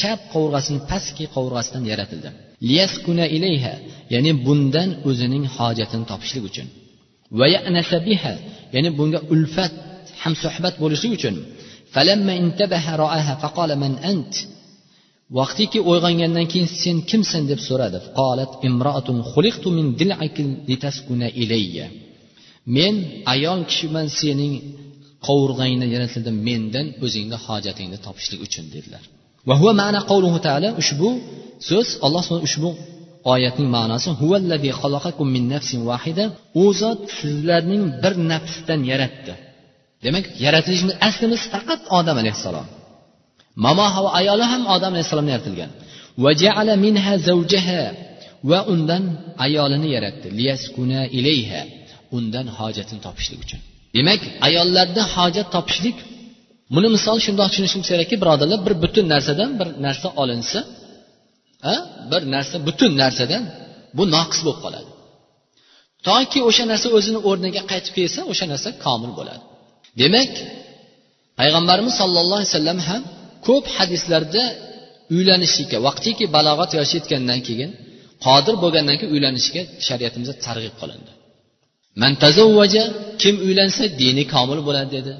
chap 0.00 0.20
qovurg'asini 0.32 0.80
pastki 0.90 1.24
qovurg'asidan 1.34 1.84
yaratildi. 1.92 2.30
Liyaskuna 2.68 3.24
ilayha 3.36 3.74
ya'ni 4.14 4.32
bundan 4.46 4.88
o'zining 5.08 5.44
hojatini 5.56 6.04
topishlik 6.10 6.44
uchun. 6.50 6.66
Va 7.38 7.46
biha 8.08 8.34
ya'ni 8.74 8.90
bunga 8.98 9.20
ulfat 9.34 9.72
hamsuhbat 10.22 10.74
bo'lishlik 10.82 11.12
uchun. 11.18 11.36
Falamma 11.94 12.32
intabaha 12.42 12.92
ra'aha 13.04 13.32
faqala 13.42 13.74
man 13.82 13.94
ant? 14.12 14.34
Vaqtiki 15.38 15.78
uyg'ongandan 15.90 16.46
keyin 16.52 16.68
sen 16.82 16.96
kimsan? 17.10 17.42
deb 17.50 17.60
so'radi. 17.68 17.98
Qolat 18.18 18.52
imroatun 18.68 19.18
xuliqtu 19.32 19.68
min 19.78 19.86
litaskuna 20.70 21.28
ilayya. 21.42 21.86
Men 22.74 22.94
ayol 23.34 23.60
kishiman 23.70 24.06
sening 24.20 24.54
qovurg'angni 25.26 25.86
yaratildim 25.94 26.36
mendan 26.48 26.86
o'zingni 27.04 27.38
hojatingni 27.46 27.98
topishlik 28.06 28.40
uchun 28.46 28.64
dedilar. 28.74 29.04
Va 29.48 29.54
huva 29.60 29.72
ma'na 29.82 30.00
qavluhu 30.10 30.38
taala 30.46 30.68
ushbu 30.82 31.08
so'z 31.68 31.88
alloh 32.06 32.24
ushbu 32.48 32.70
oyatning 33.34 33.68
ma'nosi 33.76 34.08
min 35.34 35.44
nafsin 35.54 35.80
wahida 35.90 36.24
u 36.62 36.64
zot 36.80 37.00
sizlarning 37.18 37.84
bir 38.02 38.14
nafsdan 38.32 38.80
yaratdi. 38.92 39.32
Demak 40.04 40.24
yaratilishimiz 40.44 40.94
aslimiz 41.08 41.42
faqat 41.52 41.80
odam 41.98 42.16
alayhissalom. 42.22 42.66
Momo 43.64 43.88
va 44.04 44.10
ayoli 44.20 44.44
ham 44.52 44.62
odam 44.74 44.92
alayhissalomdan 44.94 45.32
yaratilgan. 45.36 45.70
Minha 46.84 47.14
zavjaha 47.28 47.82
va 48.50 48.58
undan 48.72 49.04
ayolini 49.46 49.88
yaratdi. 49.96 50.26
Liyaskuna 50.38 51.00
ilayha 51.18 51.60
undan 52.16 52.46
hojatini 52.58 53.00
topishlik 53.06 53.40
uchun. 53.46 53.60
Demak 53.96 54.20
ayollarda 54.46 55.02
hojat 55.14 55.48
topishlik 55.56 55.96
buni 56.74 56.88
misol 56.96 57.18
shundoq 57.26 57.48
tushunishimiz 57.52 57.86
kerakki 57.92 58.16
birodarlar 58.22 58.60
bir 58.66 58.74
butun 58.84 59.06
narsadan 59.14 59.50
bir 59.60 59.68
narsa 59.86 60.08
olinsa 60.22 60.60
bir 62.12 62.22
narsa 62.34 62.56
butun 62.66 62.92
narsadan 63.02 63.42
bu 63.96 64.04
noqis 64.16 64.40
bo'lib 64.46 64.60
qoladi. 64.64 64.90
Toki 66.08 66.40
o'sha 66.48 66.64
narsa 66.72 66.88
o'zini 66.98 67.20
o'rniga 67.28 67.62
qaytib 67.70 67.92
kelsa 67.98 68.20
o'sha 68.32 68.46
narsa 68.52 68.68
komil 68.84 69.12
bo'ladi. 69.18 69.42
Demak 70.00 70.32
payg'ambarimiz 71.40 71.94
sollallohu 72.00 72.38
alayhi 72.40 72.52
vasallam 72.52 72.78
ham 72.88 73.02
ko'p 73.48 73.64
hadislarda 73.76 74.42
uylanishlikka 75.16 75.78
vaqtiki 75.86 76.24
balog'at 76.36 76.70
yoshi 76.78 76.94
yetgandan 76.98 77.40
keyin 77.48 77.70
qodir 78.26 78.54
bo'lgandan 78.62 78.96
keyin 78.98 79.12
uylanishga 79.16 79.62
shariatimizda 79.86 80.34
targ'ib 80.46 80.74
qilindi. 80.80 81.11
Man 82.00 82.12
tazavvaja 82.24 82.84
kim 83.22 83.34
uylansa 83.46 83.84
dini 84.00 84.24
komil 84.34 84.60
bo'ladi 84.68 84.90
dedi. 84.98 85.12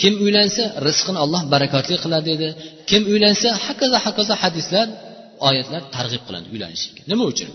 Kim 0.00 0.14
uylansa 0.24 0.62
rizqini 0.86 1.18
alloh 1.24 1.42
barakotli 1.54 1.96
qiladi 2.04 2.26
dedi. 2.32 2.48
Kim 2.90 3.02
uylansa 3.12 3.48
hakazo 3.66 3.96
hakazo 4.06 4.34
hadislar 4.42 4.86
oyatlar 5.48 5.82
targ'ib 5.96 6.22
qiladi 6.26 6.46
uylanishlikka. 6.54 7.02
Nima 7.10 7.24
uchun? 7.32 7.48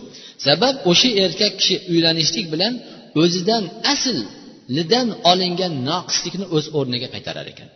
Sabab 0.46 0.76
o'sha 0.92 1.10
erkak 1.24 1.54
kishi 1.60 1.76
uylanishlik 1.94 2.46
bilan 2.54 2.74
o'zidan 3.22 3.64
aslidan 3.94 5.08
olingan 5.32 5.74
noqislikni 5.90 6.46
o'z 6.56 6.66
o'rniga 6.78 7.08
qaytarar 7.16 7.46
ekan. 7.54 7.70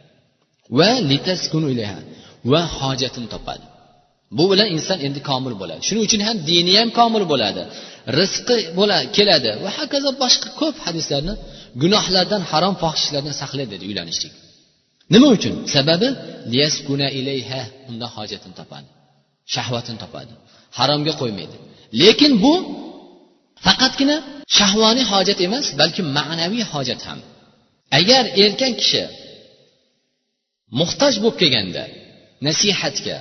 Va 0.80 0.90
va 2.52 2.62
hojatini 2.80 3.28
topadi. 3.36 3.66
Bu 4.38 4.44
bilan 4.52 4.68
inson 4.78 5.00
endi 5.08 5.20
komil 5.30 5.54
bo'ladi. 5.62 5.82
Shuning 5.88 6.04
uchun 6.08 6.22
ham 6.28 6.38
dini 6.50 6.74
ham 6.80 6.90
komil 7.00 7.24
bo'ladi. 7.32 7.64
Rizqi 8.20 8.58
bo'la 8.78 8.98
keladi. 9.16 9.52
Va 9.63 9.72
hokazo 9.78 10.10
boshqa 10.24 10.50
ko'p 10.62 10.76
hadislarni 10.86 11.34
gunohlardan 11.82 12.42
harom 12.52 12.76
fohishlardan 12.84 13.36
saqlaydi 13.42 13.72
dedi 13.76 13.86
uylanishlik. 13.92 14.34
Nima 15.13 15.28
uchun? 15.36 15.54
Sababi 15.76 16.08
liyaskuna 16.52 17.08
ilayha 17.20 17.62
undan 17.89 18.10
hojatini 18.16 18.56
topadi 18.60 18.89
shahvatini 19.54 19.98
topadi 20.04 20.34
haromga 20.80 21.13
qo'ymaydi. 21.22 21.58
Lekin 22.02 22.34
bu 22.44 22.54
faqatgina 23.66 24.16
shahvoniy 24.58 25.06
hojat 25.13 25.39
emas 25.48 25.66
balki 25.80 26.02
ma'naviy 26.18 26.63
hojat 26.74 27.02
ham. 27.08 27.20
Agar 28.00 28.24
erkak 28.44 28.74
kishi 28.82 29.04
muhtoj 30.80 31.13
bo'lib 31.24 31.38
kelganda 31.42 31.84
nasihatga 32.48 33.18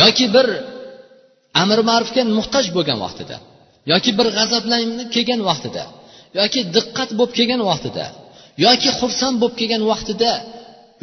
yoki 0.00 0.26
bir 0.34 0.46
amr 1.62 1.78
ma'rufga 1.90 2.22
muhtoj 2.38 2.66
bo'lgan 2.76 2.98
vaqtida 3.04 3.36
yoki 3.92 4.10
bir 4.18 4.26
g'azablanib 4.36 5.08
kelgan 5.14 5.40
vaqtida 5.48 5.84
yoki 6.38 6.60
diqqat 6.76 7.10
bo'lib 7.18 7.32
kelgan 7.38 7.62
vaqtida 7.70 8.04
yoki 8.66 8.90
xursand 9.00 9.36
bo'lib 9.42 9.56
kelgan 9.60 9.82
vaqtida 9.92 10.30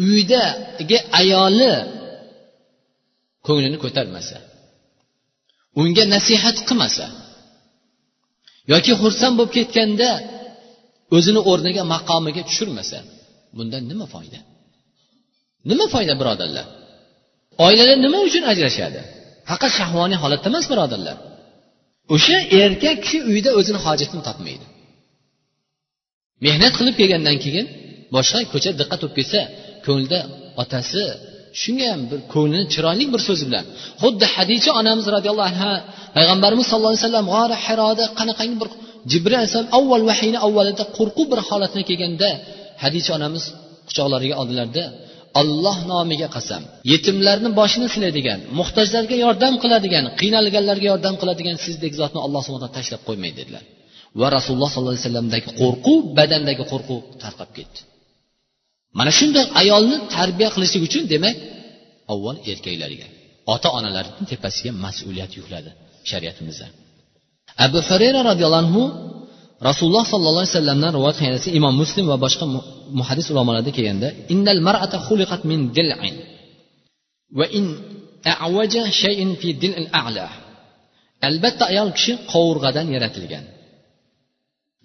uydagi 0.07 0.97
ayoli 1.19 1.73
ko'nglini 3.47 3.77
ko'tarmasa 3.83 4.37
unga 5.81 6.03
nasihat 6.15 6.57
qilmasa 6.67 7.05
yoki 8.71 8.91
xursand 9.01 9.33
bo'lib 9.39 9.53
ketganda 9.57 10.09
o'zini 11.15 11.41
o'rniga 11.51 11.83
maqomiga 11.93 12.41
tushirmasa 12.49 12.97
bundan 13.57 13.83
nima 13.91 14.05
foyda? 14.13 14.39
Nima 15.69 15.85
foyda 15.93 16.13
birodarlar? 16.21 16.65
Oilalar 17.65 17.97
nima 18.05 18.19
uchun 18.27 18.43
ajrashadi? 18.51 19.01
Faqat 19.49 19.71
shahvoniy 19.79 20.17
holatda 20.23 20.47
emas 20.51 20.65
birodarlar. 20.71 21.17
O'sha 22.15 22.37
erkak 22.61 22.97
kishi 23.03 23.17
uyda 23.31 23.49
o'zini 23.59 23.79
hojatini 23.85 24.23
topmaydi. 24.27 24.65
Mehnat 26.45 26.73
qilib 26.79 26.95
kelgandan 27.01 27.37
keyin 27.43 27.65
boshqa 28.15 28.39
ko'cha 28.53 28.71
diqqat 28.79 28.99
bo'lib 29.01 29.15
ketsa 29.19 29.41
ko'nglida 29.85 30.19
otasi 30.61 31.03
shunga 31.61 31.85
ham 31.91 32.01
bir 32.11 32.19
ko'nglini 32.33 32.65
chiroyli 32.73 33.05
bir 33.13 33.21
so'zi 33.27 33.43
bilan 33.49 33.65
xuddi 34.03 34.25
hadicha 34.35 34.71
onamiz 34.81 35.05
roziyallohu 35.15 35.49
anhu 35.51 35.71
payg'ambarimiz 36.15 36.65
sallallohu 36.71 36.93
alayhi 36.93 37.05
vasallam 37.07 37.27
g'ori 37.35 37.55
haroda 37.65 38.05
qanaqangi 38.19 38.55
bir 38.61 38.69
jibril 39.11 39.35
alayhissalom 39.39 39.71
avval 39.79 40.03
vahiyni 40.09 40.39
avvalida 40.47 40.83
qo'rquv 40.97 41.27
bir 41.31 41.39
holatga 41.49 41.81
kelganda 41.89 42.29
hadicha 42.83 43.11
onamiz 43.17 43.43
quchoqlariga 43.87 44.35
oldilarda 44.41 44.83
olloh 45.41 45.77
nomiga 45.91 46.27
qasam 46.35 46.61
yetimlarni 46.91 47.49
boshini 47.59 47.87
silaydigan 47.95 48.39
muhtojlarga 48.59 49.15
yordam 49.25 49.53
qiladigan 49.63 50.05
qiynalganlarga 50.19 50.87
yordam 50.91 51.15
qiladigan 51.21 51.57
sizdek 51.65 51.93
zotni 52.01 52.19
alloh 52.25 52.41
subhana 52.47 52.69
tashlab 52.77 53.01
qo'ymaydi 53.07 53.37
dedilar. 53.41 53.63
Va 54.19 54.27
rasululloh 54.37 54.69
sollallohu 54.73 54.95
alayhi 54.95 55.07
vasallamdagi 55.07 55.49
qo'rquv 55.61 55.99
badandagi 56.17 56.63
qo'rquv 56.71 56.99
tarqab 57.23 57.49
ketdi. 57.57 57.79
Mana 58.99 59.11
shunday 59.19 59.45
ayolni 59.61 59.97
tarbiya 60.15 60.49
qilishlik 60.55 60.81
uchun 60.87 61.03
demak 61.13 61.35
avval 62.13 62.37
erkaklarga 62.51 63.07
ota 63.53 63.67
onalarni 63.77 64.25
tepasiga 64.31 64.71
mas'uliyat 64.85 65.31
yukladi 65.39 65.71
shariatimizda. 66.09 66.67
Abu 67.65 67.79
hurayra 67.89 68.19
roziyallohu 68.29 68.63
anhu 68.65 68.83
rasululloh 69.69 70.05
sollallohu 70.11 70.43
alayhi 70.43 70.55
vasallamdan 70.55 70.91
rivoyat 70.97 71.17
qilgan 71.19 71.41
imom 71.59 71.73
muslim 71.81 72.05
va 72.11 72.17
boshqa 72.25 72.45
muhaddis 72.99 73.27
ulamolarda 73.33 73.71
kelganda 73.77 74.07
innal 74.33 74.61
mar'ata 74.67 74.97
xuliqat 75.07 75.41
min 75.51 75.59
dil'in 75.77 76.15
va 77.39 77.45
in 77.59 77.65
a'waja 78.33 78.83
shay'in 79.01 79.29
fi 79.41 79.49
dil'il 79.63 79.89
a'la 80.01 80.27
albatta 81.27 81.63
ayol 81.71 81.89
kishi 81.97 82.13
qovurg'adan 82.33 82.87
yaratilgan 82.95 83.45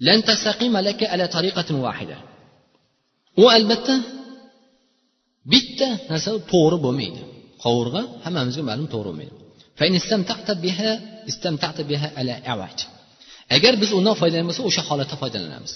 lan 0.07 0.18
tastaqima 0.29 0.81
laka 0.88 1.05
ala 1.14 1.25
tariqatin 1.37 1.77
wahida 1.87 2.16
u 3.42 3.44
albatta 3.57 3.94
bitta 5.53 5.88
narsa 6.11 6.31
to'g'ri 6.53 6.79
bo'lmaydi 6.85 7.21
qovurg'a 7.64 8.03
hammamizga 8.25 8.62
ma'lum 8.71 8.87
to'g'ri 8.94 9.09
bo'lmaydi 9.11 9.35
agar 13.57 13.73
biz 13.83 13.90
undan 13.99 14.14
foydalangan 14.21 14.49
bo'lsak 14.51 14.64
o'sha 14.71 14.83
holatda 14.88 15.16
foydalanamiz 15.23 15.73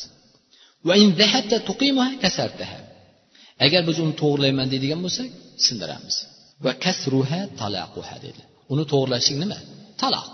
agar 3.64 3.82
biz 3.88 3.96
uni 4.04 4.14
to'g'irlayman 4.22 4.66
deydigan 4.72 5.00
bo'lsak 5.04 5.28
sindiramiz. 5.66 6.16
Va 6.64 6.72
kasruha 6.84 7.40
talaquha 7.60 8.16
dedi. 8.26 8.40
Uni 8.72 8.84
to'g'irlashlik 8.92 9.38
nima? 9.44 9.58
Taloq 10.02 10.32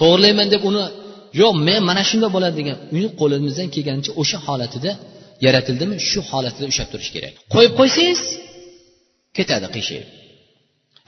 to'g'irlayman 0.00 0.48
deb 0.54 0.62
uni 0.70 0.84
yo'q 1.40 1.54
men 1.68 1.80
mana 1.90 2.02
shunday 2.10 2.30
bo'ladi 2.36 2.54
degan 2.60 2.76
uni 2.96 3.08
qo'limizdan 3.20 3.68
kelganicha 3.74 4.12
o'sha 4.20 4.38
holatida 4.46 4.92
yaratildimi? 5.46 5.94
Shu 6.08 6.20
holatida 6.30 6.66
ushlab 6.72 6.88
turish 6.92 7.10
kerak. 7.16 7.34
Qo'yib 7.54 7.72
qo'ysangiz 7.80 8.20
ketadi 9.36 9.66
qiyshayib. 9.76 10.08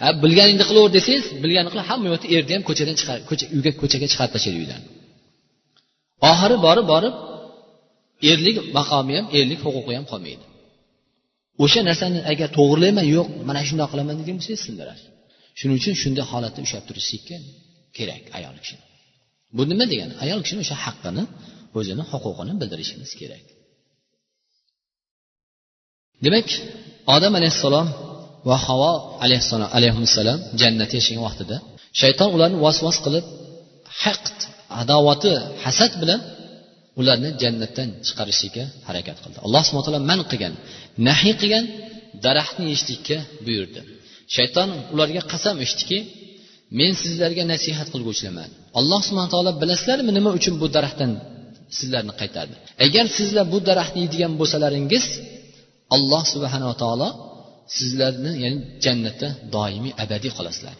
Ha 0.03 0.09
bilganingni 0.23 0.65
qilaver 0.71 0.91
desangiz 0.99 1.25
bilganini 1.45 1.71
qilib 1.73 1.87
hamma 1.91 2.07
yoqda 2.13 2.27
erni 2.37 2.53
ham 2.57 2.65
ko'chadan 2.69 2.97
chiqar 3.01 3.19
ko'cha 3.29 3.45
uyga 3.57 3.71
ko'chaga 3.81 4.07
chiqarib 4.13 4.33
tashlaydi 4.37 4.59
uydan. 4.63 4.81
Oxiri 6.31 6.57
borib 6.67 6.87
borib 6.93 7.15
erlik 8.31 8.57
maqomi 8.79 9.13
ham 9.19 9.27
erlik 9.39 9.61
huquqi 9.67 9.93
ham 9.99 10.07
qolmaydi. 10.13 10.45
O'sha 11.65 11.81
narsani 11.89 12.19
agar 12.33 12.49
to'g'rilayman 12.59 13.07
yo'q 13.17 13.29
mana 13.49 13.61
shundoq 13.69 13.89
qilaman 13.93 14.17
degan 14.21 14.37
bo'lsangiz 14.39 14.63
sindirasiz. 14.67 15.07
Shuning 15.59 15.77
uchun 15.81 15.95
shunday 16.03 16.25
holatda 16.33 16.61
ushlab 16.67 16.85
turishlikka 16.89 17.37
kerak 17.97 18.23
ayol 18.39 18.57
kishini. 18.63 18.85
Bu 19.57 19.63
nima 19.71 19.85
degani? 19.93 20.15
Ayol 20.25 20.41
kishini 20.45 20.61
o'sha 20.65 20.77
haqqini 20.85 21.23
o'zini 21.79 22.03
huquqini 22.11 22.53
bildirishimiz 22.61 23.11
kerak. 23.21 23.45
Demak 26.25 26.49
odam 27.17 27.33
alayhissalom 27.41 27.89
va 28.49 28.57
havo 28.67 28.93
alayhissalom 29.25 29.69
alayhissalom 29.79 30.39
jannatda 30.61 30.95
yashagan 30.99 31.23
vaqtida 31.29 31.57
shayton 32.01 32.29
ularni 32.37 32.59
vasvas 32.67 32.97
qilib 33.05 33.25
haqd 34.03 34.37
adovati 34.83 35.33
hasad 35.65 35.93
bilan 36.03 36.21
ularni 37.01 37.31
jannatdan 37.43 37.89
chiqarishlikka 38.07 38.65
harakat 38.89 39.17
qildi. 39.23 39.39
Alloh 39.47 39.63
subhana 39.67 39.85
taolo 39.87 40.01
man 40.11 40.21
qilgan 40.31 40.55
nahiy 41.09 41.35
qilgan 41.41 41.65
daraxtni 42.25 42.65
yeyishlikka 42.71 43.17
buyurdi. 43.47 43.81
Shayton 44.37 44.69
ularga 44.95 45.23
qasam 45.33 45.57
ichdiki 45.67 45.99
men 46.79 46.93
sizlarga 47.03 47.43
nasihat 47.53 47.89
qilguvchilarman 47.95 48.51
alloh 48.79 49.01
subhana 49.09 49.31
taolo 49.35 49.51
bilasizlarmi 49.63 50.11
nima 50.19 50.31
uchun 50.39 50.55
bu 50.63 50.67
daraxtdan 50.77 51.11
sizlarni 51.79 52.13
qaytardi? 52.21 52.55
Agar 52.87 53.05
sizlar 53.19 53.45
bu 53.53 53.59
daraxtni 53.69 53.99
yeydigan 54.05 54.33
bo'lsalaringiz 54.41 55.05
alloh 55.97 56.23
subhanava 56.33 56.75
taolo 56.83 57.09
sizlarni 57.79 58.33
ya'ni 58.45 58.59
jannatda 58.85 59.29
doimiy 59.55 59.93
abadiy 60.05 60.33
qolasizlar. 60.39 60.77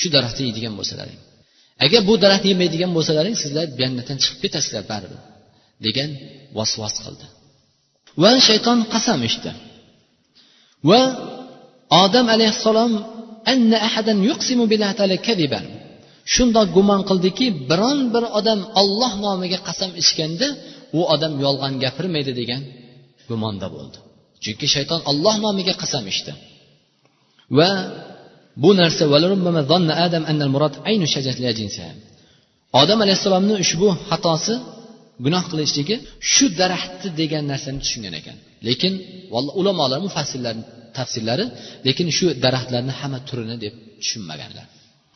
Shu 0.00 0.06
daraxtni 0.16 0.42
yeydigan 0.48 0.74
bo'lsalaring. 0.78 1.20
Agar 1.84 2.00
bu 2.08 2.14
daraxtni 2.24 2.48
yemaydigan 2.54 2.90
bo'lsalaring 2.96 3.36
sizlar 3.42 3.66
jannatdan 3.80 4.18
chiqib 4.22 4.38
ketasizlar 4.44 4.84
baribir 4.92 5.20
degan 5.86 6.10
vasvas 6.58 6.96
qildi. 7.04 7.26
Va 8.22 8.32
shayton 8.48 8.78
qasam 8.94 9.20
ichdi. 9.28 9.50
Va 10.88 11.00
odam 12.04 12.26
alayhissalom 12.34 12.92
shundoq 16.34 16.68
gumon 16.76 17.00
qildiki 17.08 17.46
biron 17.70 17.98
bir 18.14 18.24
odam 18.38 18.60
olloh 18.80 19.12
nomiga 19.24 19.58
qasam 19.68 19.90
ichganda 20.02 20.48
u 20.98 21.00
odam 21.14 21.32
yolg'on 21.44 21.74
gapirmaydi 21.84 22.32
degan 22.40 22.62
gumonda 23.30 23.66
bo'ldi. 23.76 23.98
Chunki 24.44 24.66
shayton 24.74 25.00
olloh 25.10 25.34
nomiga 25.44 25.74
qasam 25.82 26.04
ichdi. 26.12 26.32
Va 27.58 27.70
bu 28.62 28.70
narsa 28.80 29.04
odam 32.80 32.98
alayhissalomni 33.04 33.54
ushbu 33.64 33.88
xatosi 34.10 34.54
gunoh 35.24 35.44
qilishligi 35.50 35.96
shu 36.32 36.44
daraxtni 36.60 37.08
degan 37.20 37.44
narsani 37.52 37.78
tushungan 37.84 38.14
ekan. 38.20 38.36
Lekin 38.68 38.92
ulamolar 39.60 39.98
mufassirlar 40.06 40.54
tafsirlari 40.98 41.44
lekin 41.86 42.06
shu 42.18 42.26
daraxtlarni 42.44 42.92
hamma 43.00 43.18
turini 43.28 43.56
deb 43.64 43.74
tushunmaganlar. 44.02 44.66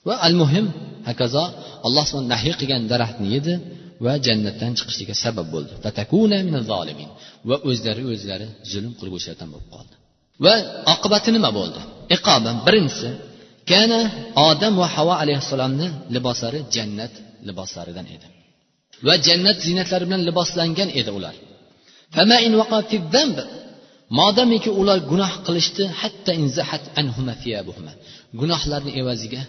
Va 0.09 0.15
al 0.27 0.35
muhim 0.43 0.67
hakazo 1.09 1.45
alloh 1.87 2.05
subhan 2.11 2.27
nahiy 2.35 2.55
qilgan 2.61 2.83
daraxtni 2.93 3.27
yedi 3.37 3.55
va 4.05 4.13
jannatdan 4.27 4.73
chiqishligiga 4.79 5.15
sabab 5.25 5.47
bo'ldi. 5.55 5.73
Va 7.49 7.57
o'zlari 7.71 8.03
o'zlari 8.13 8.47
zulm 8.73 8.93
qilguvchilardan 9.01 9.49
bo'lib 9.53 9.69
qoldi. 9.75 9.95
Va 10.45 10.55
oqibati 10.95 11.29
nima 11.37 11.51
bo'ldi? 11.59 11.81
Iqoba 12.17 12.51
birinchisi 12.67 13.09
kana 13.71 14.01
odam 14.49 14.75
va 14.81 14.87
havo 14.95 15.15
alayhissalomni 15.23 15.87
liboslari 16.15 16.61
jannat 16.75 17.13
liboslaridan 17.49 18.07
edi. 18.15 18.27
Va 19.07 19.15
jannat 19.27 19.59
ziynatlari 19.67 20.05
bilan 20.09 20.23
liboslangan 20.29 20.89
edi 21.01 21.11
ular. 21.19 21.35
Modomiki 24.21 24.71
ular 24.81 24.99
gunoh 25.11 25.33
qilishdi 25.47 25.85
hatta 26.01 26.33
inzahat 26.43 26.85
anhuma 27.01 27.35
fiyabuhuma 27.43 27.93
gunohlarni 28.41 28.93
evaziga 29.01 29.43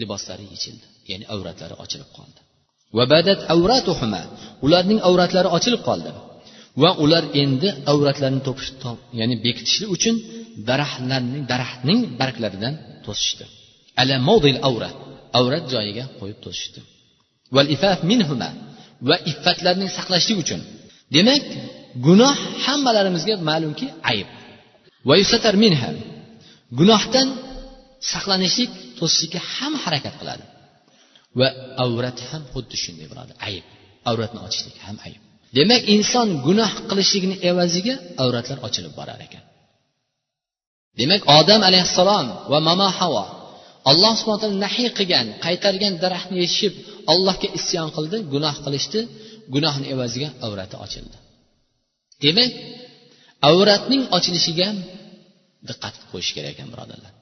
liboslari 0.00 0.44
yechildi 0.52 0.86
ya'ni 1.10 1.24
avratlari 1.34 1.74
ochilib 1.84 2.10
qoldi. 2.16 2.40
Ularning 4.66 5.00
avratlari 5.08 5.48
ochilib 5.56 5.82
qoldi. 5.88 6.10
Va 6.82 6.90
ular 7.04 7.24
endi 7.42 7.68
avratlarini 7.92 8.42
to'pish 8.48 8.70
ya'ni 9.18 9.34
bekitishlik 9.44 9.90
uchun 9.96 10.14
daraxtlarning 10.68 11.42
daraxtning 11.52 11.98
barglaridan 12.20 12.74
to'sishdi. 13.06 13.44
Ala 14.00 14.14
avra 14.68 14.90
avrat 15.38 15.64
joyiga 15.74 16.04
qo'yib 16.18 16.38
to'sishdi. 16.44 16.80
Va 19.08 19.16
iffatlarning 19.32 19.90
saqlashlik 19.98 20.38
uchun. 20.44 20.60
Demak 21.16 21.44
gunoh 22.06 22.36
hammalarimizga 22.64 23.34
ma'lumki 23.48 23.86
ayb. 24.10 24.28
Gunohdan 26.80 27.28
saqlanishlik 28.12 28.70
to'sishlikka 28.98 29.40
ham 29.54 29.72
harakat 29.84 30.14
qiladi. 30.20 30.44
Va 31.38 31.48
avrat 31.84 32.18
ham 32.28 32.42
xuddi 32.52 32.76
shunday 32.84 33.06
bo'ladi 33.12 33.32
ayb. 33.48 33.64
Avratni 34.10 34.40
ochishlik 34.46 34.76
ham 34.86 34.96
ayb. 35.06 35.20
Demak 35.58 35.82
inson 35.94 36.28
gunoh 36.46 36.72
qilishligini 36.90 37.36
evaziga 37.50 37.94
avratlar 38.22 38.58
ochilib 38.66 38.92
borar 38.98 39.20
ekan. 39.26 39.44
Demak 40.98 41.22
odam 41.38 41.60
alayhissalom 41.68 42.26
va 42.52 42.58
mamo 42.68 42.88
havo 42.98 43.24
alloh 43.90 44.12
subhana 44.18 44.40
taolo 44.42 44.58
nahiy 44.66 44.88
qilgan 44.98 45.26
qaytargan 45.44 45.94
daraxtni 46.02 46.36
yechishib 46.42 46.72
allohga 47.12 47.48
isyon 47.58 47.88
qildi 47.96 48.18
gunoh 48.32 48.56
qilishdi 48.64 49.00
gunohni 49.54 49.86
evaziga 49.94 50.28
avrati 50.46 50.76
ochildi. 50.84 51.16
Demak 52.24 52.50
avratning 53.48 54.02
ochilishiga 54.16 54.64
ham 54.70 54.78
diqqat 55.68 55.94
qo'yish 56.10 56.30
kerak 56.36 56.52
ekan 56.54 56.68
birodarlar. 56.72 57.12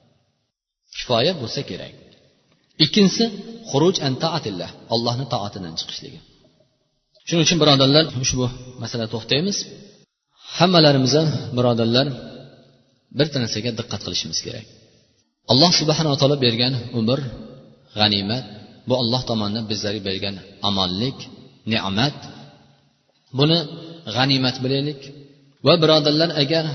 Kifoya 0.97 1.33
bo'lsa 1.41 1.61
kerak. 1.69 1.93
Ikkinchisi 2.83 3.25
xuruj 3.69 3.95
an 4.07 4.13
taatillah 4.23 4.69
allohni 4.93 5.25
toatidan 5.33 5.73
chiqishligi. 5.79 6.19
Shuning 7.27 7.43
uchun 7.47 7.57
birodarlar 7.63 8.05
ushbu 8.23 8.45
masalada 8.81 9.09
to'xtaymiz. 9.15 9.57
Hammalarimiz 10.57 11.13
ham 11.17 11.27
birodarlar 11.57 12.07
bir 13.17 13.27
narsaga 13.43 13.71
diqqat 13.79 14.01
qilishimiz 14.05 14.39
kerak. 14.45 14.65
Alloh 15.51 15.71
subhanava 15.79 16.15
taolo 16.21 16.37
bergan 16.45 16.73
umr 16.99 17.19
g'animat 17.99 18.45
bu 18.87 18.93
alloh 19.01 19.21
tomonidan 19.29 19.65
bizlarga 19.71 20.01
bergan 20.09 20.35
amonlik 20.69 21.17
ne'mat. 21.73 22.17
Buni 23.39 23.59
g'animat 24.15 24.55
bilaylik 24.63 25.01
va 25.65 25.73
birodarlar 25.83 26.29
agar 26.43 26.65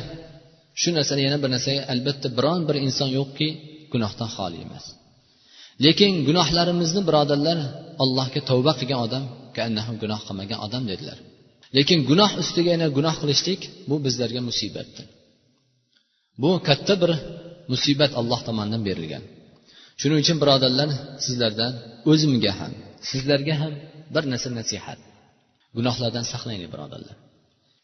shu 0.80 0.88
narsani 0.98 1.22
yana 1.26 1.38
bir 1.42 1.50
narsaga 1.54 1.82
albatta 1.92 2.28
biron 2.38 2.60
bir 2.68 2.76
inson 2.86 3.10
yo'qki 3.18 3.48
gunohdan 3.92 4.28
xoli 4.36 4.58
emas. 4.66 4.84
Lekin 5.84 6.12
gunohlarimizni 6.28 7.02
birodarlar 7.08 7.58
allohga 8.02 8.40
tavba 8.50 8.72
qilgan 8.80 9.00
odam 9.06 9.24
gunoh 10.02 10.20
qilmagan 10.26 10.58
odam 10.66 10.82
dedilar. 10.90 11.18
Lekin 11.76 11.98
gunoh 12.10 12.30
ustiga 12.42 12.70
yana 12.74 12.88
gunoh 12.96 13.14
qilishlik 13.22 13.60
bu 13.88 13.96
bizlarga 14.06 14.40
musibatdir. 14.48 15.06
Bu 16.42 16.50
katta 16.68 16.94
bir 17.02 17.10
musibat 17.72 18.12
alloh 18.20 18.40
tomonidan 18.48 18.82
berilgan. 18.88 19.24
Shuning 20.00 20.18
uchun 20.24 20.36
birodarlar 20.42 20.88
sizlardan 21.24 21.72
o'zimga 22.10 22.52
ham 22.60 22.72
sizlarga 23.10 23.54
ham 23.62 23.72
bir 24.14 24.24
narsa 24.32 24.48
nasihat. 24.60 24.98
Gunohlardan 25.76 26.24
saqlanglar 26.32 26.70
birodarlar. 26.74 27.16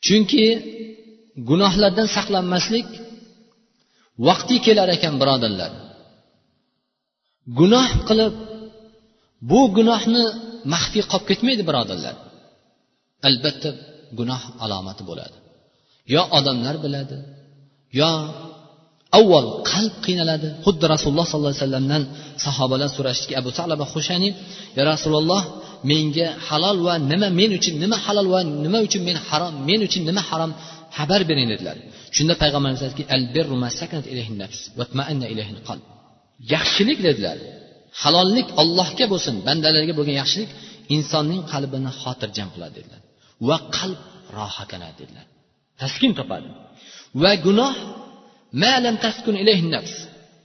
Chunki 0.06 0.44
gunohlardan 1.50 2.08
saqlanmaslik 2.16 2.88
vaqti 4.28 4.56
kelar 4.66 4.88
ekan 4.96 5.14
birodarlar. 5.22 5.72
Gunoh 7.58 7.88
qilib 8.08 8.34
bu 9.50 9.60
gunohni 9.76 10.24
maxfiy 10.72 11.04
qolib 11.10 11.26
ketmaydi 11.30 11.62
birodarlar. 11.70 12.14
Albatta 13.28 13.70
gunoh 14.18 14.42
alomati 14.64 15.02
bo'ladi. 15.10 15.36
Yo 16.14 16.22
odamlar 16.38 16.76
biladi 16.84 17.16
yo 18.00 18.10
avval 19.18 19.46
qalb 19.70 19.94
qiynaladi. 20.04 20.48
Xuddi 20.66 20.84
rasululloh 20.94 21.26
sollallohu 21.30 21.52
alayhi 21.54 21.64
vasallamdan 21.64 22.02
sahobalar 22.46 22.88
so'rashdiki 22.96 23.34
abu 23.40 23.50
talaba 23.58 23.84
xushani 23.94 24.28
ya 24.78 24.82
rasululloh 24.92 25.42
menga 25.90 26.28
halol 26.48 26.78
va 26.86 26.94
nima 27.10 27.28
men 27.40 27.50
uchun 27.58 27.74
nima 27.84 27.96
halol 28.04 28.26
va 28.34 28.40
nima 28.64 28.78
uchun 28.86 29.02
men 29.08 29.16
harom 29.28 29.54
men 29.68 29.80
uchun 29.86 30.02
nima 30.08 30.22
harom 30.30 30.50
xabar 30.96 31.20
bering 31.30 31.48
dedilar. 31.52 31.76
Shunda 32.16 32.34
payg'ambarimiz 32.42 32.82
aytdiki 32.86 33.04
yaxshilik 36.52 36.98
dedilar. 37.06 37.38
Halollik 38.02 38.48
ollohga 38.62 39.04
bo'lsin 39.12 39.34
bandalarga 39.46 39.94
bo'lgan 39.98 40.16
yaxshilik 40.22 40.50
insonning 40.96 41.42
qalbini 41.52 41.90
xotirjam 42.02 42.48
qiladi 42.54 42.74
dedilar. 42.78 43.00
Va 43.48 43.56
qalb 43.76 44.00
rohatlanadi 44.36 44.96
dedilar. 45.02 45.26
Taskin 45.82 46.12
topadi. 46.18 46.48
Va 47.22 47.32
gunoh 47.46 47.74
nafs. 49.74 49.94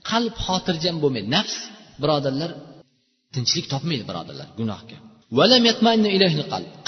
Qalb 0.10 0.34
xotirjam 0.46 0.96
bo'lmaydi. 1.04 1.28
Nafs 1.38 1.56
birodarlar 2.02 2.52
tinchlik 3.36 3.66
topmaydi 3.74 4.04
birodarlar 4.10 4.48
gunohga. 4.60 4.98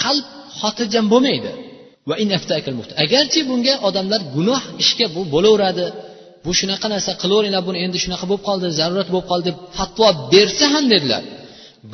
Qalb. 0.04 0.26
Xotirjam 0.60 1.06
bo'lmaydi. 1.14 1.52
Agarchi 3.06 3.40
bunga 3.50 3.74
odamlar 3.88 4.22
gunoh 4.36 4.62
ishga 4.84 5.08
bu 5.16 5.22
bo'laveradi 5.34 5.86
bu 6.46 6.52
shunaqa 6.60 6.88
narsa 6.94 7.12
qilaveringlar 7.22 7.64
buni 7.70 7.78
endi 7.86 7.98
shunaqa 8.04 8.26
bo'lib 8.30 8.44
qoldi 8.50 8.68
zarurat 8.80 9.10
bo'lib 9.14 9.28
qoldi 9.32 9.46
deb 9.50 9.58
fatvo 9.78 10.08
bersa 10.34 10.66
ham 10.74 10.86
dedilar. 10.94 11.24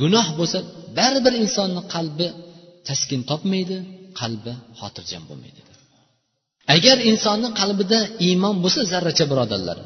Gunoh 0.01 0.27
bo'lsa 0.39 0.57
baribir 0.97 1.33
insonni 1.43 1.81
qalbi 1.95 2.27
taskin 2.87 3.21
topmaydi 3.31 3.77
qalbi 4.19 4.53
xotirjam 4.79 5.23
bo'lmaydi. 5.29 5.59
Agar 6.75 6.97
insonni 7.11 7.49
qalbida 7.59 7.99
iymon 8.27 8.55
bo'lsa 8.63 8.81
zarracha 8.91 9.25
birodarlar 9.31 9.77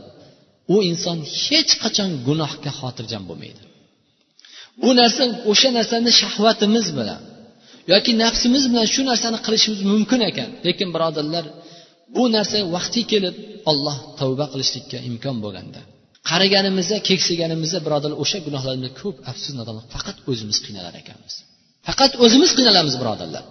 u 0.73 0.75
inson 0.91 1.17
hech 1.43 1.71
qachon 1.83 2.09
gunohga 2.27 2.71
xotirjam 2.79 3.23
bo'lmaydi. 3.29 3.61
U 4.87 4.89
narsa 4.99 5.23
o'sha 5.51 5.69
narsani 5.77 6.11
shahvatimiz 6.21 6.87
bilan 6.99 7.21
yoki 7.93 8.11
nafsimiz 8.23 8.63
bilan 8.71 8.87
shu 8.93 9.01
narsani 9.11 9.37
qilishimiz 9.45 9.81
mumkin 9.91 10.21
ekan. 10.29 10.49
Lekin 10.67 10.89
birodarlar 10.95 11.45
bu 12.15 12.23
narsa 12.35 12.57
vaqti 12.75 13.01
kelib 13.11 13.35
olloh 13.71 13.97
tavba 14.19 14.45
qilishlikka 14.53 14.97
imkon 15.09 15.37
bo'lganda 15.45 15.81
qariganimizda 16.29 16.97
keksiganimizda 17.09 17.79
birodarlar 17.85 18.17
o'sha 18.23 18.39
gunohlarimizda 18.47 18.91
ko'p 19.01 19.15
afsus 19.31 19.53
nodonlik 19.59 19.85
faqat 19.95 20.17
o'zimiz 20.31 20.57
qiynalar 20.65 20.93
ekanmiz. 21.01 21.33
Faqat 21.87 22.11
o'zimiz 22.25 22.51
qiynalamiz 22.57 22.95
birodarlar. 23.01 23.43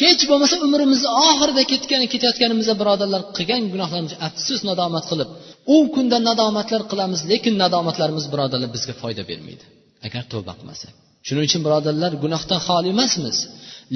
Hech 0.00 0.22
bo'lmasa 0.30 0.56
umrimizni 0.66 1.10
oxirida 1.28 1.62
ketgan 1.72 2.02
ketayotganimizda 2.12 2.74
birodarlar 2.80 3.22
qilgan 3.36 3.62
gunohlarimizni 3.72 4.18
afsus 4.28 4.60
nadomat 4.70 5.04
qilib 5.10 5.28
u 5.74 5.76
kunda 5.94 6.18
nadomatlar 6.28 6.82
qilamiz 6.90 7.20
lekin 7.30 7.54
nadomatlarimiz 7.62 8.24
birodarlar 8.32 8.70
bizga 8.76 8.94
foyda 9.02 9.22
bermaydi. 9.30 9.64
Agar 10.06 10.22
tavba 10.32 10.52
qilmasak 10.58 10.92
shuning 11.26 11.44
uchun 11.48 11.62
birodarlar 11.66 12.12
gunohdan 12.24 12.60
xoli 12.66 12.88
emasmiz. 12.94 13.36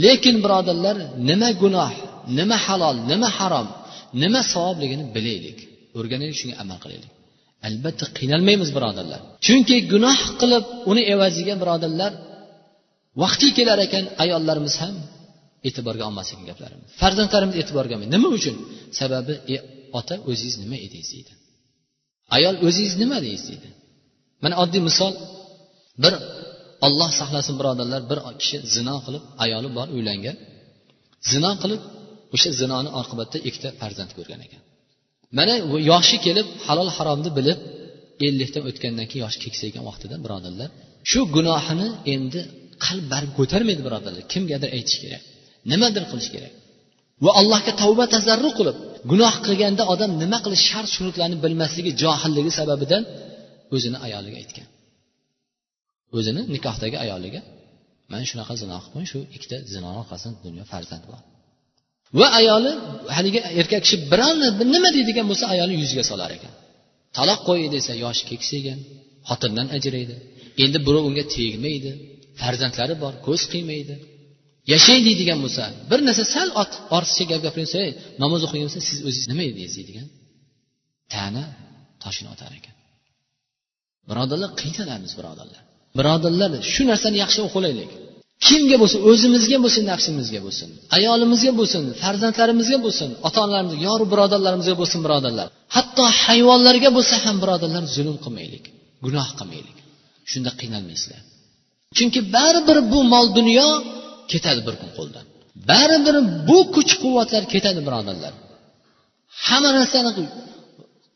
Lekin 0.05 0.37
birodarlar 0.45 0.97
nima 1.29 1.51
gunoh 1.63 1.93
nima 2.39 2.57
halol 2.67 2.97
nima 3.11 3.29
harom 3.39 3.69
nima 4.23 4.41
savobligini 4.53 5.05
bilaylik 5.17 5.59
o'rganaylik 5.99 6.37
shunga 6.41 6.57
amal 6.63 6.79
qilaylik. 6.85 7.11
Albatta 7.69 8.05
qiynalmaymiz 8.19 8.71
birodarlar. 8.77 9.21
Chunki 9.47 9.77
gunoh 9.93 10.19
qilib 10.41 10.65
uni 10.91 11.03
evaziga 11.15 11.55
birodarlar 11.63 12.13
vaqti 13.23 13.49
kelar 13.59 13.79
ekan 13.87 14.05
ayollarimiz 14.25 14.75
ham 14.83 14.95
e'tiborga 15.69 16.03
olmas 16.09 16.29
gaplarim 16.51 16.81
farzandlarimiz 17.01 17.57
e'tiborga 17.61 17.93
olmaydi. 17.97 18.13
Nima 18.17 18.29
uchun? 18.39 18.57
Sababi 19.01 19.35
e, 19.55 19.57
ota 19.99 20.15
o'zingiz 20.31 20.57
nima 20.63 20.77
edingiz 20.87 21.09
deydi. 21.15 21.33
Ayol 22.37 22.55
o'zingiz 22.67 22.95
nima 23.03 23.19
deysiz 23.27 23.47
deydi. 23.53 23.69
Mana 24.43 24.55
oddiy 24.63 24.83
misol. 24.89 25.13
Bir 26.05 26.15
olloh 26.87 27.11
saqlasin 27.21 27.55
birodarlar. 27.61 28.01
Bir 28.11 28.19
kishi 28.41 28.57
zino 28.75 28.97
qilib 29.05 29.25
ayoli 29.45 29.69
bor 29.79 29.89
uylangan. 29.97 30.37
Zino 31.33 31.53
qilib 31.63 31.83
o'sha 32.35 32.51
zinoni 32.61 32.91
oqibatida 33.01 33.39
ikkita 33.49 33.69
farzand 33.81 34.11
ko'rgan 34.19 34.41
ekan. 34.47 34.63
Mana 35.39 35.55
yoshi 35.93 36.17
kelib 36.27 36.47
halol 36.67 36.91
haromni 36.97 37.31
bilib 37.39 37.59
ellikdan 38.27 38.63
o'tgandan 38.71 39.07
keyin 39.11 39.23
yoshi 39.27 39.39
keksaygan 39.45 39.83
vaqtida 39.89 40.17
birodarlar 40.25 40.69
shu 41.11 41.21
gunohini 41.37 41.89
endi 42.15 42.41
qalb 42.85 43.05
baribir 43.13 43.35
ko'tarmaydi 43.41 43.83
birodarlar. 43.87 44.23
Kimgadir 44.33 44.69
aytish 44.77 44.99
kerak. 45.05 45.23
Nimadir 45.73 46.05
qilish 46.11 46.31
kerak. 46.35 46.53
Va 47.25 47.31
allohga 47.41 47.73
tavba 47.83 48.05
tazarru 48.15 48.51
qilib 48.59 48.77
gunoh 49.11 49.35
qilganda 49.47 49.83
odam 49.95 50.11
nima 50.23 50.39
qilish 50.45 50.65
shart 50.71 50.89
shurutlarni 50.97 51.37
bilmasligi 51.45 51.91
johilligi 52.03 52.53
sababidan 52.59 53.03
o'zini 53.75 53.99
ayoliga 54.07 54.37
aytgan. 54.43 54.69
O'zini 56.17 56.43
nikohdagi 56.55 56.97
ayoliga 57.05 57.41
man 58.13 58.23
shunaqa 58.31 58.55
zino 58.63 58.77
qilibman 58.85 59.07
shu 59.11 59.19
ikkita 59.37 59.57
zinoni 59.73 59.97
orqasidan 60.03 60.35
dunyo 60.47 60.65
farzand 60.73 61.05
bor. 61.11 61.21
Va 62.19 62.27
ayoli 62.41 62.73
haligi 63.17 63.41
erkak 63.61 63.81
kishi 63.85 63.97
biron 64.13 64.37
nima 64.75 64.89
deydigan 64.97 65.27
bo'lsa 65.31 65.45
ayoli 65.55 65.75
yuziga 65.83 66.05
solar 66.11 66.31
ekan. 66.37 66.53
Taloq 67.17 67.41
qo'y 67.49 67.63
desa 67.75 67.93
yoshi 68.05 68.25
keksaygan 68.31 68.79
xotindan 69.29 69.67
ajraydi. 69.77 70.15
Endi 70.65 70.79
birov 70.87 71.05
unga 71.09 71.25
tegmaydi 71.35 71.91
farzandlari 72.41 72.95
bor 73.03 73.15
ko'z 73.27 73.43
qiymaydi. 73.53 73.95
Yashay 74.73 74.99
deydigan 75.07 75.39
bo'lsa 75.45 75.65
bir 75.91 76.01
narsa 76.07 76.25
sal 76.35 76.49
ortiqcha 76.97 77.25
gap 77.31 77.41
gapirsa 77.47 77.79
namoz 78.23 78.41
o'qigan 78.47 78.67
bo'lsa 78.69 78.81
siz 78.89 78.99
o'zingiz 79.09 79.27
nima 79.33 79.45
edingiz 79.51 79.73
deydigan. 79.79 80.07
Tana 81.15 81.45
toshini 82.03 82.29
otar 82.35 82.53
ekan. 82.59 82.75
Birodarlar 84.11 84.51
qiynalamiz 84.61 85.13
birodarlar. 85.19 85.63
Birodarlar 85.99 86.51
shu 86.73 86.83
narsani 86.91 87.17
yaxshi 87.25 87.41
o'qilaylik 87.49 87.91
kimga 88.47 88.77
bo'lsin 88.83 89.01
o'zimizga 89.11 89.59
bo'lsin 89.65 89.83
nafsimizga 89.93 90.41
bo'lsin 90.47 90.69
ayolimizga 90.97 91.53
bo'lsin 91.61 91.83
farzandlarimizga 92.03 92.79
bo'lsin 92.85 93.11
ota 93.27 93.39
onalarimizga 93.47 93.83
yoru 93.89 94.05
birodarlarimizga 94.13 94.75
bo'lsin 94.81 95.01
birodarlar. 95.07 95.49
Hatto 95.77 96.05
hayvonlarga 96.25 96.91
bo'lsa 96.97 97.15
ham 97.25 97.37
birodarlar 97.43 97.83
zulm 97.97 98.17
qilmaylik 98.25 98.65
gunoh 99.05 99.29
qilmaylik. 99.39 99.79
Shunda 100.31 100.51
qiynalmaysizlar. 100.61 101.21
Chunki 101.97 102.21
baribir 102.35 102.79
bu 102.93 102.99
mol 103.13 103.27
dunyo 103.39 103.69
ketadi 104.33 104.61
bir 104.67 104.75
kun 104.81 104.91
qo'ldan 104.99 105.25
baribir 105.71 106.17
bu 106.49 106.59
kuch 106.75 106.93
quvvatlar 107.03 107.43
ketadi 107.55 107.81
birodarlar. 107.87 108.33
Hamma 109.47 109.71
narsani 109.79 110.11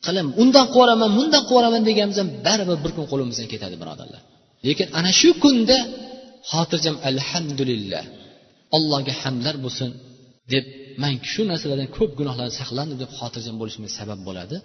qilim 0.05 0.27
undan 0.41 0.65
qilib 0.65 0.75
yuboraman 0.75 1.09
bundan 1.17 1.41
qilib 1.41 1.51
yuboraman 1.51 1.81
deganimiz 1.89 2.17
ham 2.21 2.29
baribir 2.47 2.77
bir 2.83 2.91
kun 2.95 3.05
qo'limizdan 3.11 3.47
ketadi 3.53 3.75
birodarlar. 3.81 4.21
Lekin 4.67 4.87
ana 4.99 5.11
shu 5.19 5.29
kunda 5.43 5.77
xotirjam 6.51 6.95
alhamdulillah 7.09 8.03
allohga 8.77 9.13
hamdlar 9.21 9.55
bo'lsin 9.65 9.89
deb 10.53 10.65
man 11.03 11.13
shu 11.31 11.41
narsalardan 11.51 11.89
ko'p 11.97 12.11
gunohlardan 12.19 12.55
saqlandim 12.61 12.97
deb 13.03 13.11
xotirjam 13.19 13.55
bo'lishimga 13.61 13.91
sabab 13.99 14.19
bo'ladi. 14.27 14.55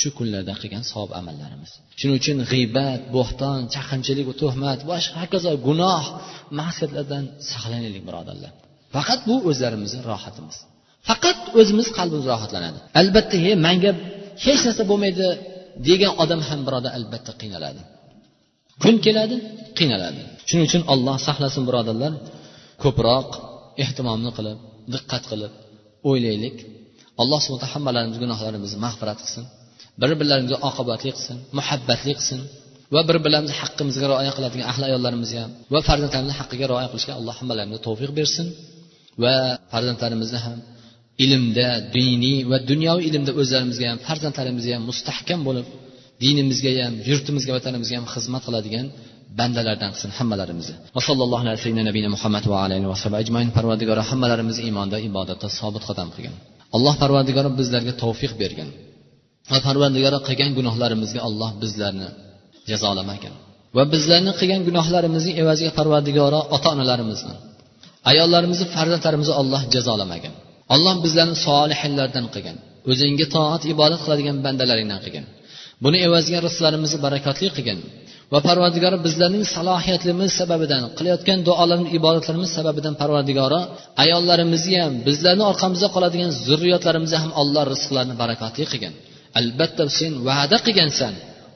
Shu 0.00 0.08
kunlarda 0.18 0.54
qilgan 0.62 0.84
savob 0.92 1.10
amallarimiz. 1.20 1.70
Shuning 1.98 2.16
uchun 2.20 2.36
g'iybat 2.52 3.00
bo'xton 3.16 3.58
chaqimchilik 3.74 4.24
va 4.30 4.34
tuhmat 4.42 4.80
boshqa 4.90 5.16
hokazo 5.22 5.50
gunoh 5.68 6.04
ma'siyatlardan 6.60 7.24
saqlanaylik 7.50 8.02
birodarlar. 8.08 8.52
Faqat 8.94 9.20
bu 9.28 9.34
o'zlarimizni 9.48 10.00
rohatimiz. 10.10 10.56
Faqat 11.08 11.38
o'zimiz 11.60 11.88
qalbimiz 11.98 12.26
rohatlanadi. 12.32 12.78
Albatta 13.00 13.36
he 13.44 13.50
manga 13.66 13.90
hech 14.44 14.60
narsa 14.66 14.82
bo'lmaydi 14.90 15.26
degan 15.88 16.12
odam 16.22 16.40
ham 16.48 16.60
birodar 16.66 16.90
albatta 16.98 17.32
qiynaladi. 17.40 17.80
Kun 18.82 18.94
keladi 19.06 19.36
qiynaladi. 19.78 20.20
Shuning 20.48 20.64
uchun 20.70 20.82
olloh 20.92 21.16
saqlasin 21.26 21.62
birodarlar. 21.68 22.12
Ko'proq 22.82 23.28
ehtimomni 23.84 24.30
qilib 24.38 24.58
diqqat 24.94 25.24
qilib 25.30 25.52
o'ylaylik. 26.10 26.56
Alloh 27.22 27.40
subhana 27.46 27.68
hammalarimiz 27.74 28.18
gunohlarimizni 28.22 28.78
mag'firat 28.86 29.18
qilsin. 29.22 29.44
Bir 30.00 30.10
birlarimizga 30.20 30.58
oqibatli 30.68 31.10
qilsin 31.16 31.36
muhabbatli 31.58 32.12
qilsin 32.18 32.40
va 32.94 33.00
bir 33.08 33.16
birlarimizni 33.24 33.56
haqqimizga 33.62 34.06
rioya 34.12 34.32
qiladigan 34.36 34.66
ahli 34.72 34.84
ayollarimizni 34.90 35.38
ham 35.42 35.50
va 35.74 35.80
farzandlarimizni 35.88 36.36
haqqiga 36.40 36.66
rioya 36.72 36.88
qilishga 36.92 37.12
alloh 37.18 37.34
hammalarimizga 37.40 37.80
tavfiq 37.86 38.10
bersin 38.18 38.46
va 39.22 39.34
farzandlarimizni 39.72 40.38
ham 40.46 40.58
ilmda 41.24 41.68
diniy 41.96 42.38
va 42.50 42.56
dunyoviy 42.70 43.04
ilmda 43.10 43.32
o'zlarimizga 43.40 43.86
ham 43.90 43.98
farzandlarimizga 44.08 44.72
ham 44.76 44.84
mustahkam 44.90 45.40
bo'lib 45.48 45.66
dinimizga 46.24 46.70
ham 46.86 46.94
yurtimizga 47.08 47.52
vatanimizga 47.56 47.94
ham 47.98 48.06
xizmat 48.14 48.42
qiladigan 48.46 48.86
bandalardan 49.38 49.90
qilsin 49.94 50.10
hammalarimizni. 50.18 50.76
Va 50.96 51.00
sallallohu 51.08 51.42
alayhi 51.44 51.84
nabiyina 51.88 52.10
muhammad 52.16 52.44
va 52.52 52.58
alayhi 52.66 52.86
va 52.92 52.96
ajmain. 53.22 53.48
Parvardigori 53.56 54.02
hammalarimizni 54.10 54.62
iymonda 54.68 54.96
ibodatda 55.08 55.46
sobit 55.58 55.82
qadam 55.90 56.10
qilgan 56.16 56.36
alloh 56.76 56.94
parvardigori 57.02 57.50
bizlarga 57.60 57.92
tavfiq 58.02 58.32
bergan 58.42 58.68
va 59.50 59.58
parvardigori 59.66 60.18
qilgan 60.28 60.50
gunohlarimizga 60.58 61.20
alloh 61.28 61.50
bizlarni 61.62 62.08
jazolamagan 62.70 63.34
va 63.76 63.82
bizlarni 63.94 64.32
qilgan 64.40 64.60
gunohlarimizni 64.68 65.32
evaziga 65.42 65.72
parvardigori 65.78 66.40
ota 66.56 66.68
onalarimizni 66.74 67.34
ayollarimizni 68.10 68.66
farzandlarimizni 68.76 69.34
olloh 69.42 69.62
jazolamagan 69.74 70.34
alloh 70.74 70.94
bizlarni 71.04 71.36
solihinlardan 71.46 72.26
qilgan 72.34 72.56
o'zingga 72.90 73.26
toat 73.34 73.62
ibodat 73.74 74.00
qiladigan 74.04 74.36
bandalaringdan 74.46 75.00
qilgan 75.04 75.26
buni 75.84 75.98
evaziga 76.08 76.38
rizqlarimizni 76.46 76.98
barakotli 77.06 77.48
qilgin. 77.56 77.78
Va 78.32 78.40
parvardigori 78.48 78.98
bizlarning 79.06 79.44
salohiyatlarimiz 79.56 80.30
sababidan 80.40 80.82
qilayotgan 80.98 81.38
duolarimiz 81.48 81.90
ibodatlarimiz 81.98 82.50
sababidan 82.58 82.94
parvardigori 83.02 83.60
ayollarimizni 84.04 84.76
ham 84.82 84.94
bizlarni 85.08 85.44
orqamizda 85.52 85.88
qoladigan 85.94 86.30
zurriyotlarimizni 86.46 87.18
ham 87.22 87.30
alloh 87.40 87.62
rizqlarini 87.72 88.14
barakotli 88.22 88.64
qilgin. 88.72 88.92
Albatta 89.40 89.84
sen 89.98 90.12
va'da 90.28 90.56
qilgansan. 90.66 91.14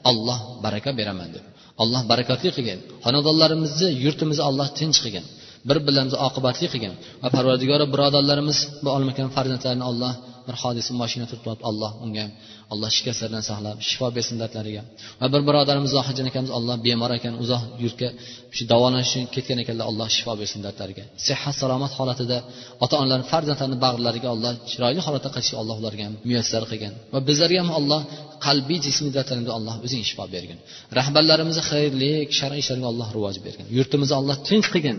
Alloh 0.09 0.39
baraka 0.65 0.91
beraman 0.99 1.29
deb. 1.35 1.45
Alloh 1.83 2.01
barakotli 2.11 2.49
qilgin. 2.57 2.79
Xonadonlarimizni 3.05 3.87
yurtimizni 4.03 4.43
alloh 4.49 4.67
tinch 4.79 4.97
qilgin. 5.03 5.25
Bir 5.67 5.77
birlarimizni 5.85 6.19
oqibatli 6.27 6.67
qilgin. 6.73 6.93
Va 7.23 7.27
parvardigori 7.35 7.85
birodarlarimiz 7.93 8.57
bu 8.83 8.89
olmakan 8.97 9.27
farzandlarini 9.35 9.85
alloh 9.91 10.13
bir 10.47 10.55
hodisa 10.61 10.91
mashina 11.01 11.25
turib 11.31 11.61
alloh 11.69 11.91
unga 12.05 12.25
alloh 12.73 12.89
shikastlardan 12.97 13.43
saqlab 13.49 13.77
shifo 13.89 14.07
bersin 14.17 14.35
dardlariga. 14.41 14.81
Va 15.21 15.27
bir 15.33 15.41
birodarimiz 15.47 15.91
zohidjon 15.97 16.25
akamiz 16.31 16.51
alloh 16.57 16.75
bemor 16.85 17.11
ekan 17.17 17.33
uzoq 17.43 17.61
yurtga 17.83 18.09
shu 18.55 18.63
davolanish 18.71 19.09
uchun 19.11 19.23
ketgan 19.35 19.57
ekanlar 19.63 19.85
alloh 19.91 20.07
shifo 20.15 20.33
bersin 20.41 20.59
dardlariga. 20.65 21.03
Sihat 21.27 21.55
salomat 21.61 21.91
holatida 21.99 22.37
ota 22.83 22.95
onalar 23.01 23.21
farzandlarini 23.31 23.77
bag'rlariga 23.85 24.27
alloh 24.35 24.51
chiroyli 24.69 25.01
holatda 25.07 25.29
qaytishga 25.35 25.57
alloh 25.63 25.75
ularga 25.81 26.05
muyassar 26.27 26.63
qilgan. 26.71 26.93
Va 27.13 27.19
bizlarga 27.29 27.59
ham 27.63 27.71
alloh 27.79 28.01
qalbiy 28.45 28.79
jismiy 28.85 29.11
dardlarimizga 29.17 29.53
alloh 29.59 29.75
o'zing 29.85 30.01
shifo 30.09 30.25
bergin. 30.35 30.57
Rahbarlarimizni 30.99 31.63
xayrlik 31.71 32.27
shar'iy 32.39 32.61
ishlarga 32.63 32.87
alloh 32.91 33.07
rivoj 33.17 33.35
bergin. 33.45 33.65
Yurtimizni 33.77 34.15
alloh 34.21 34.35
tinch 34.49 34.67
qilgin. 34.75 34.97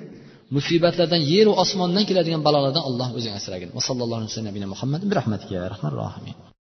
Musibatlardan 0.57 1.23
yeru 1.33 1.53
osmondan 1.63 2.05
keladigan 2.09 2.43
balolardan 2.47 2.85
alloh 2.89 3.09
o'zing 3.19 3.35
asragin. 3.41 3.69
Va 3.77 3.83
sallallohu 3.89 4.21
alayhi 4.21 4.33
vasallam 4.33 4.69
muhammad 4.75 5.01
bi 5.09 5.15
rahmatika 5.21 5.53
ya 5.59 5.65
rahmanir 5.75 5.99
rohimin. 6.05 6.37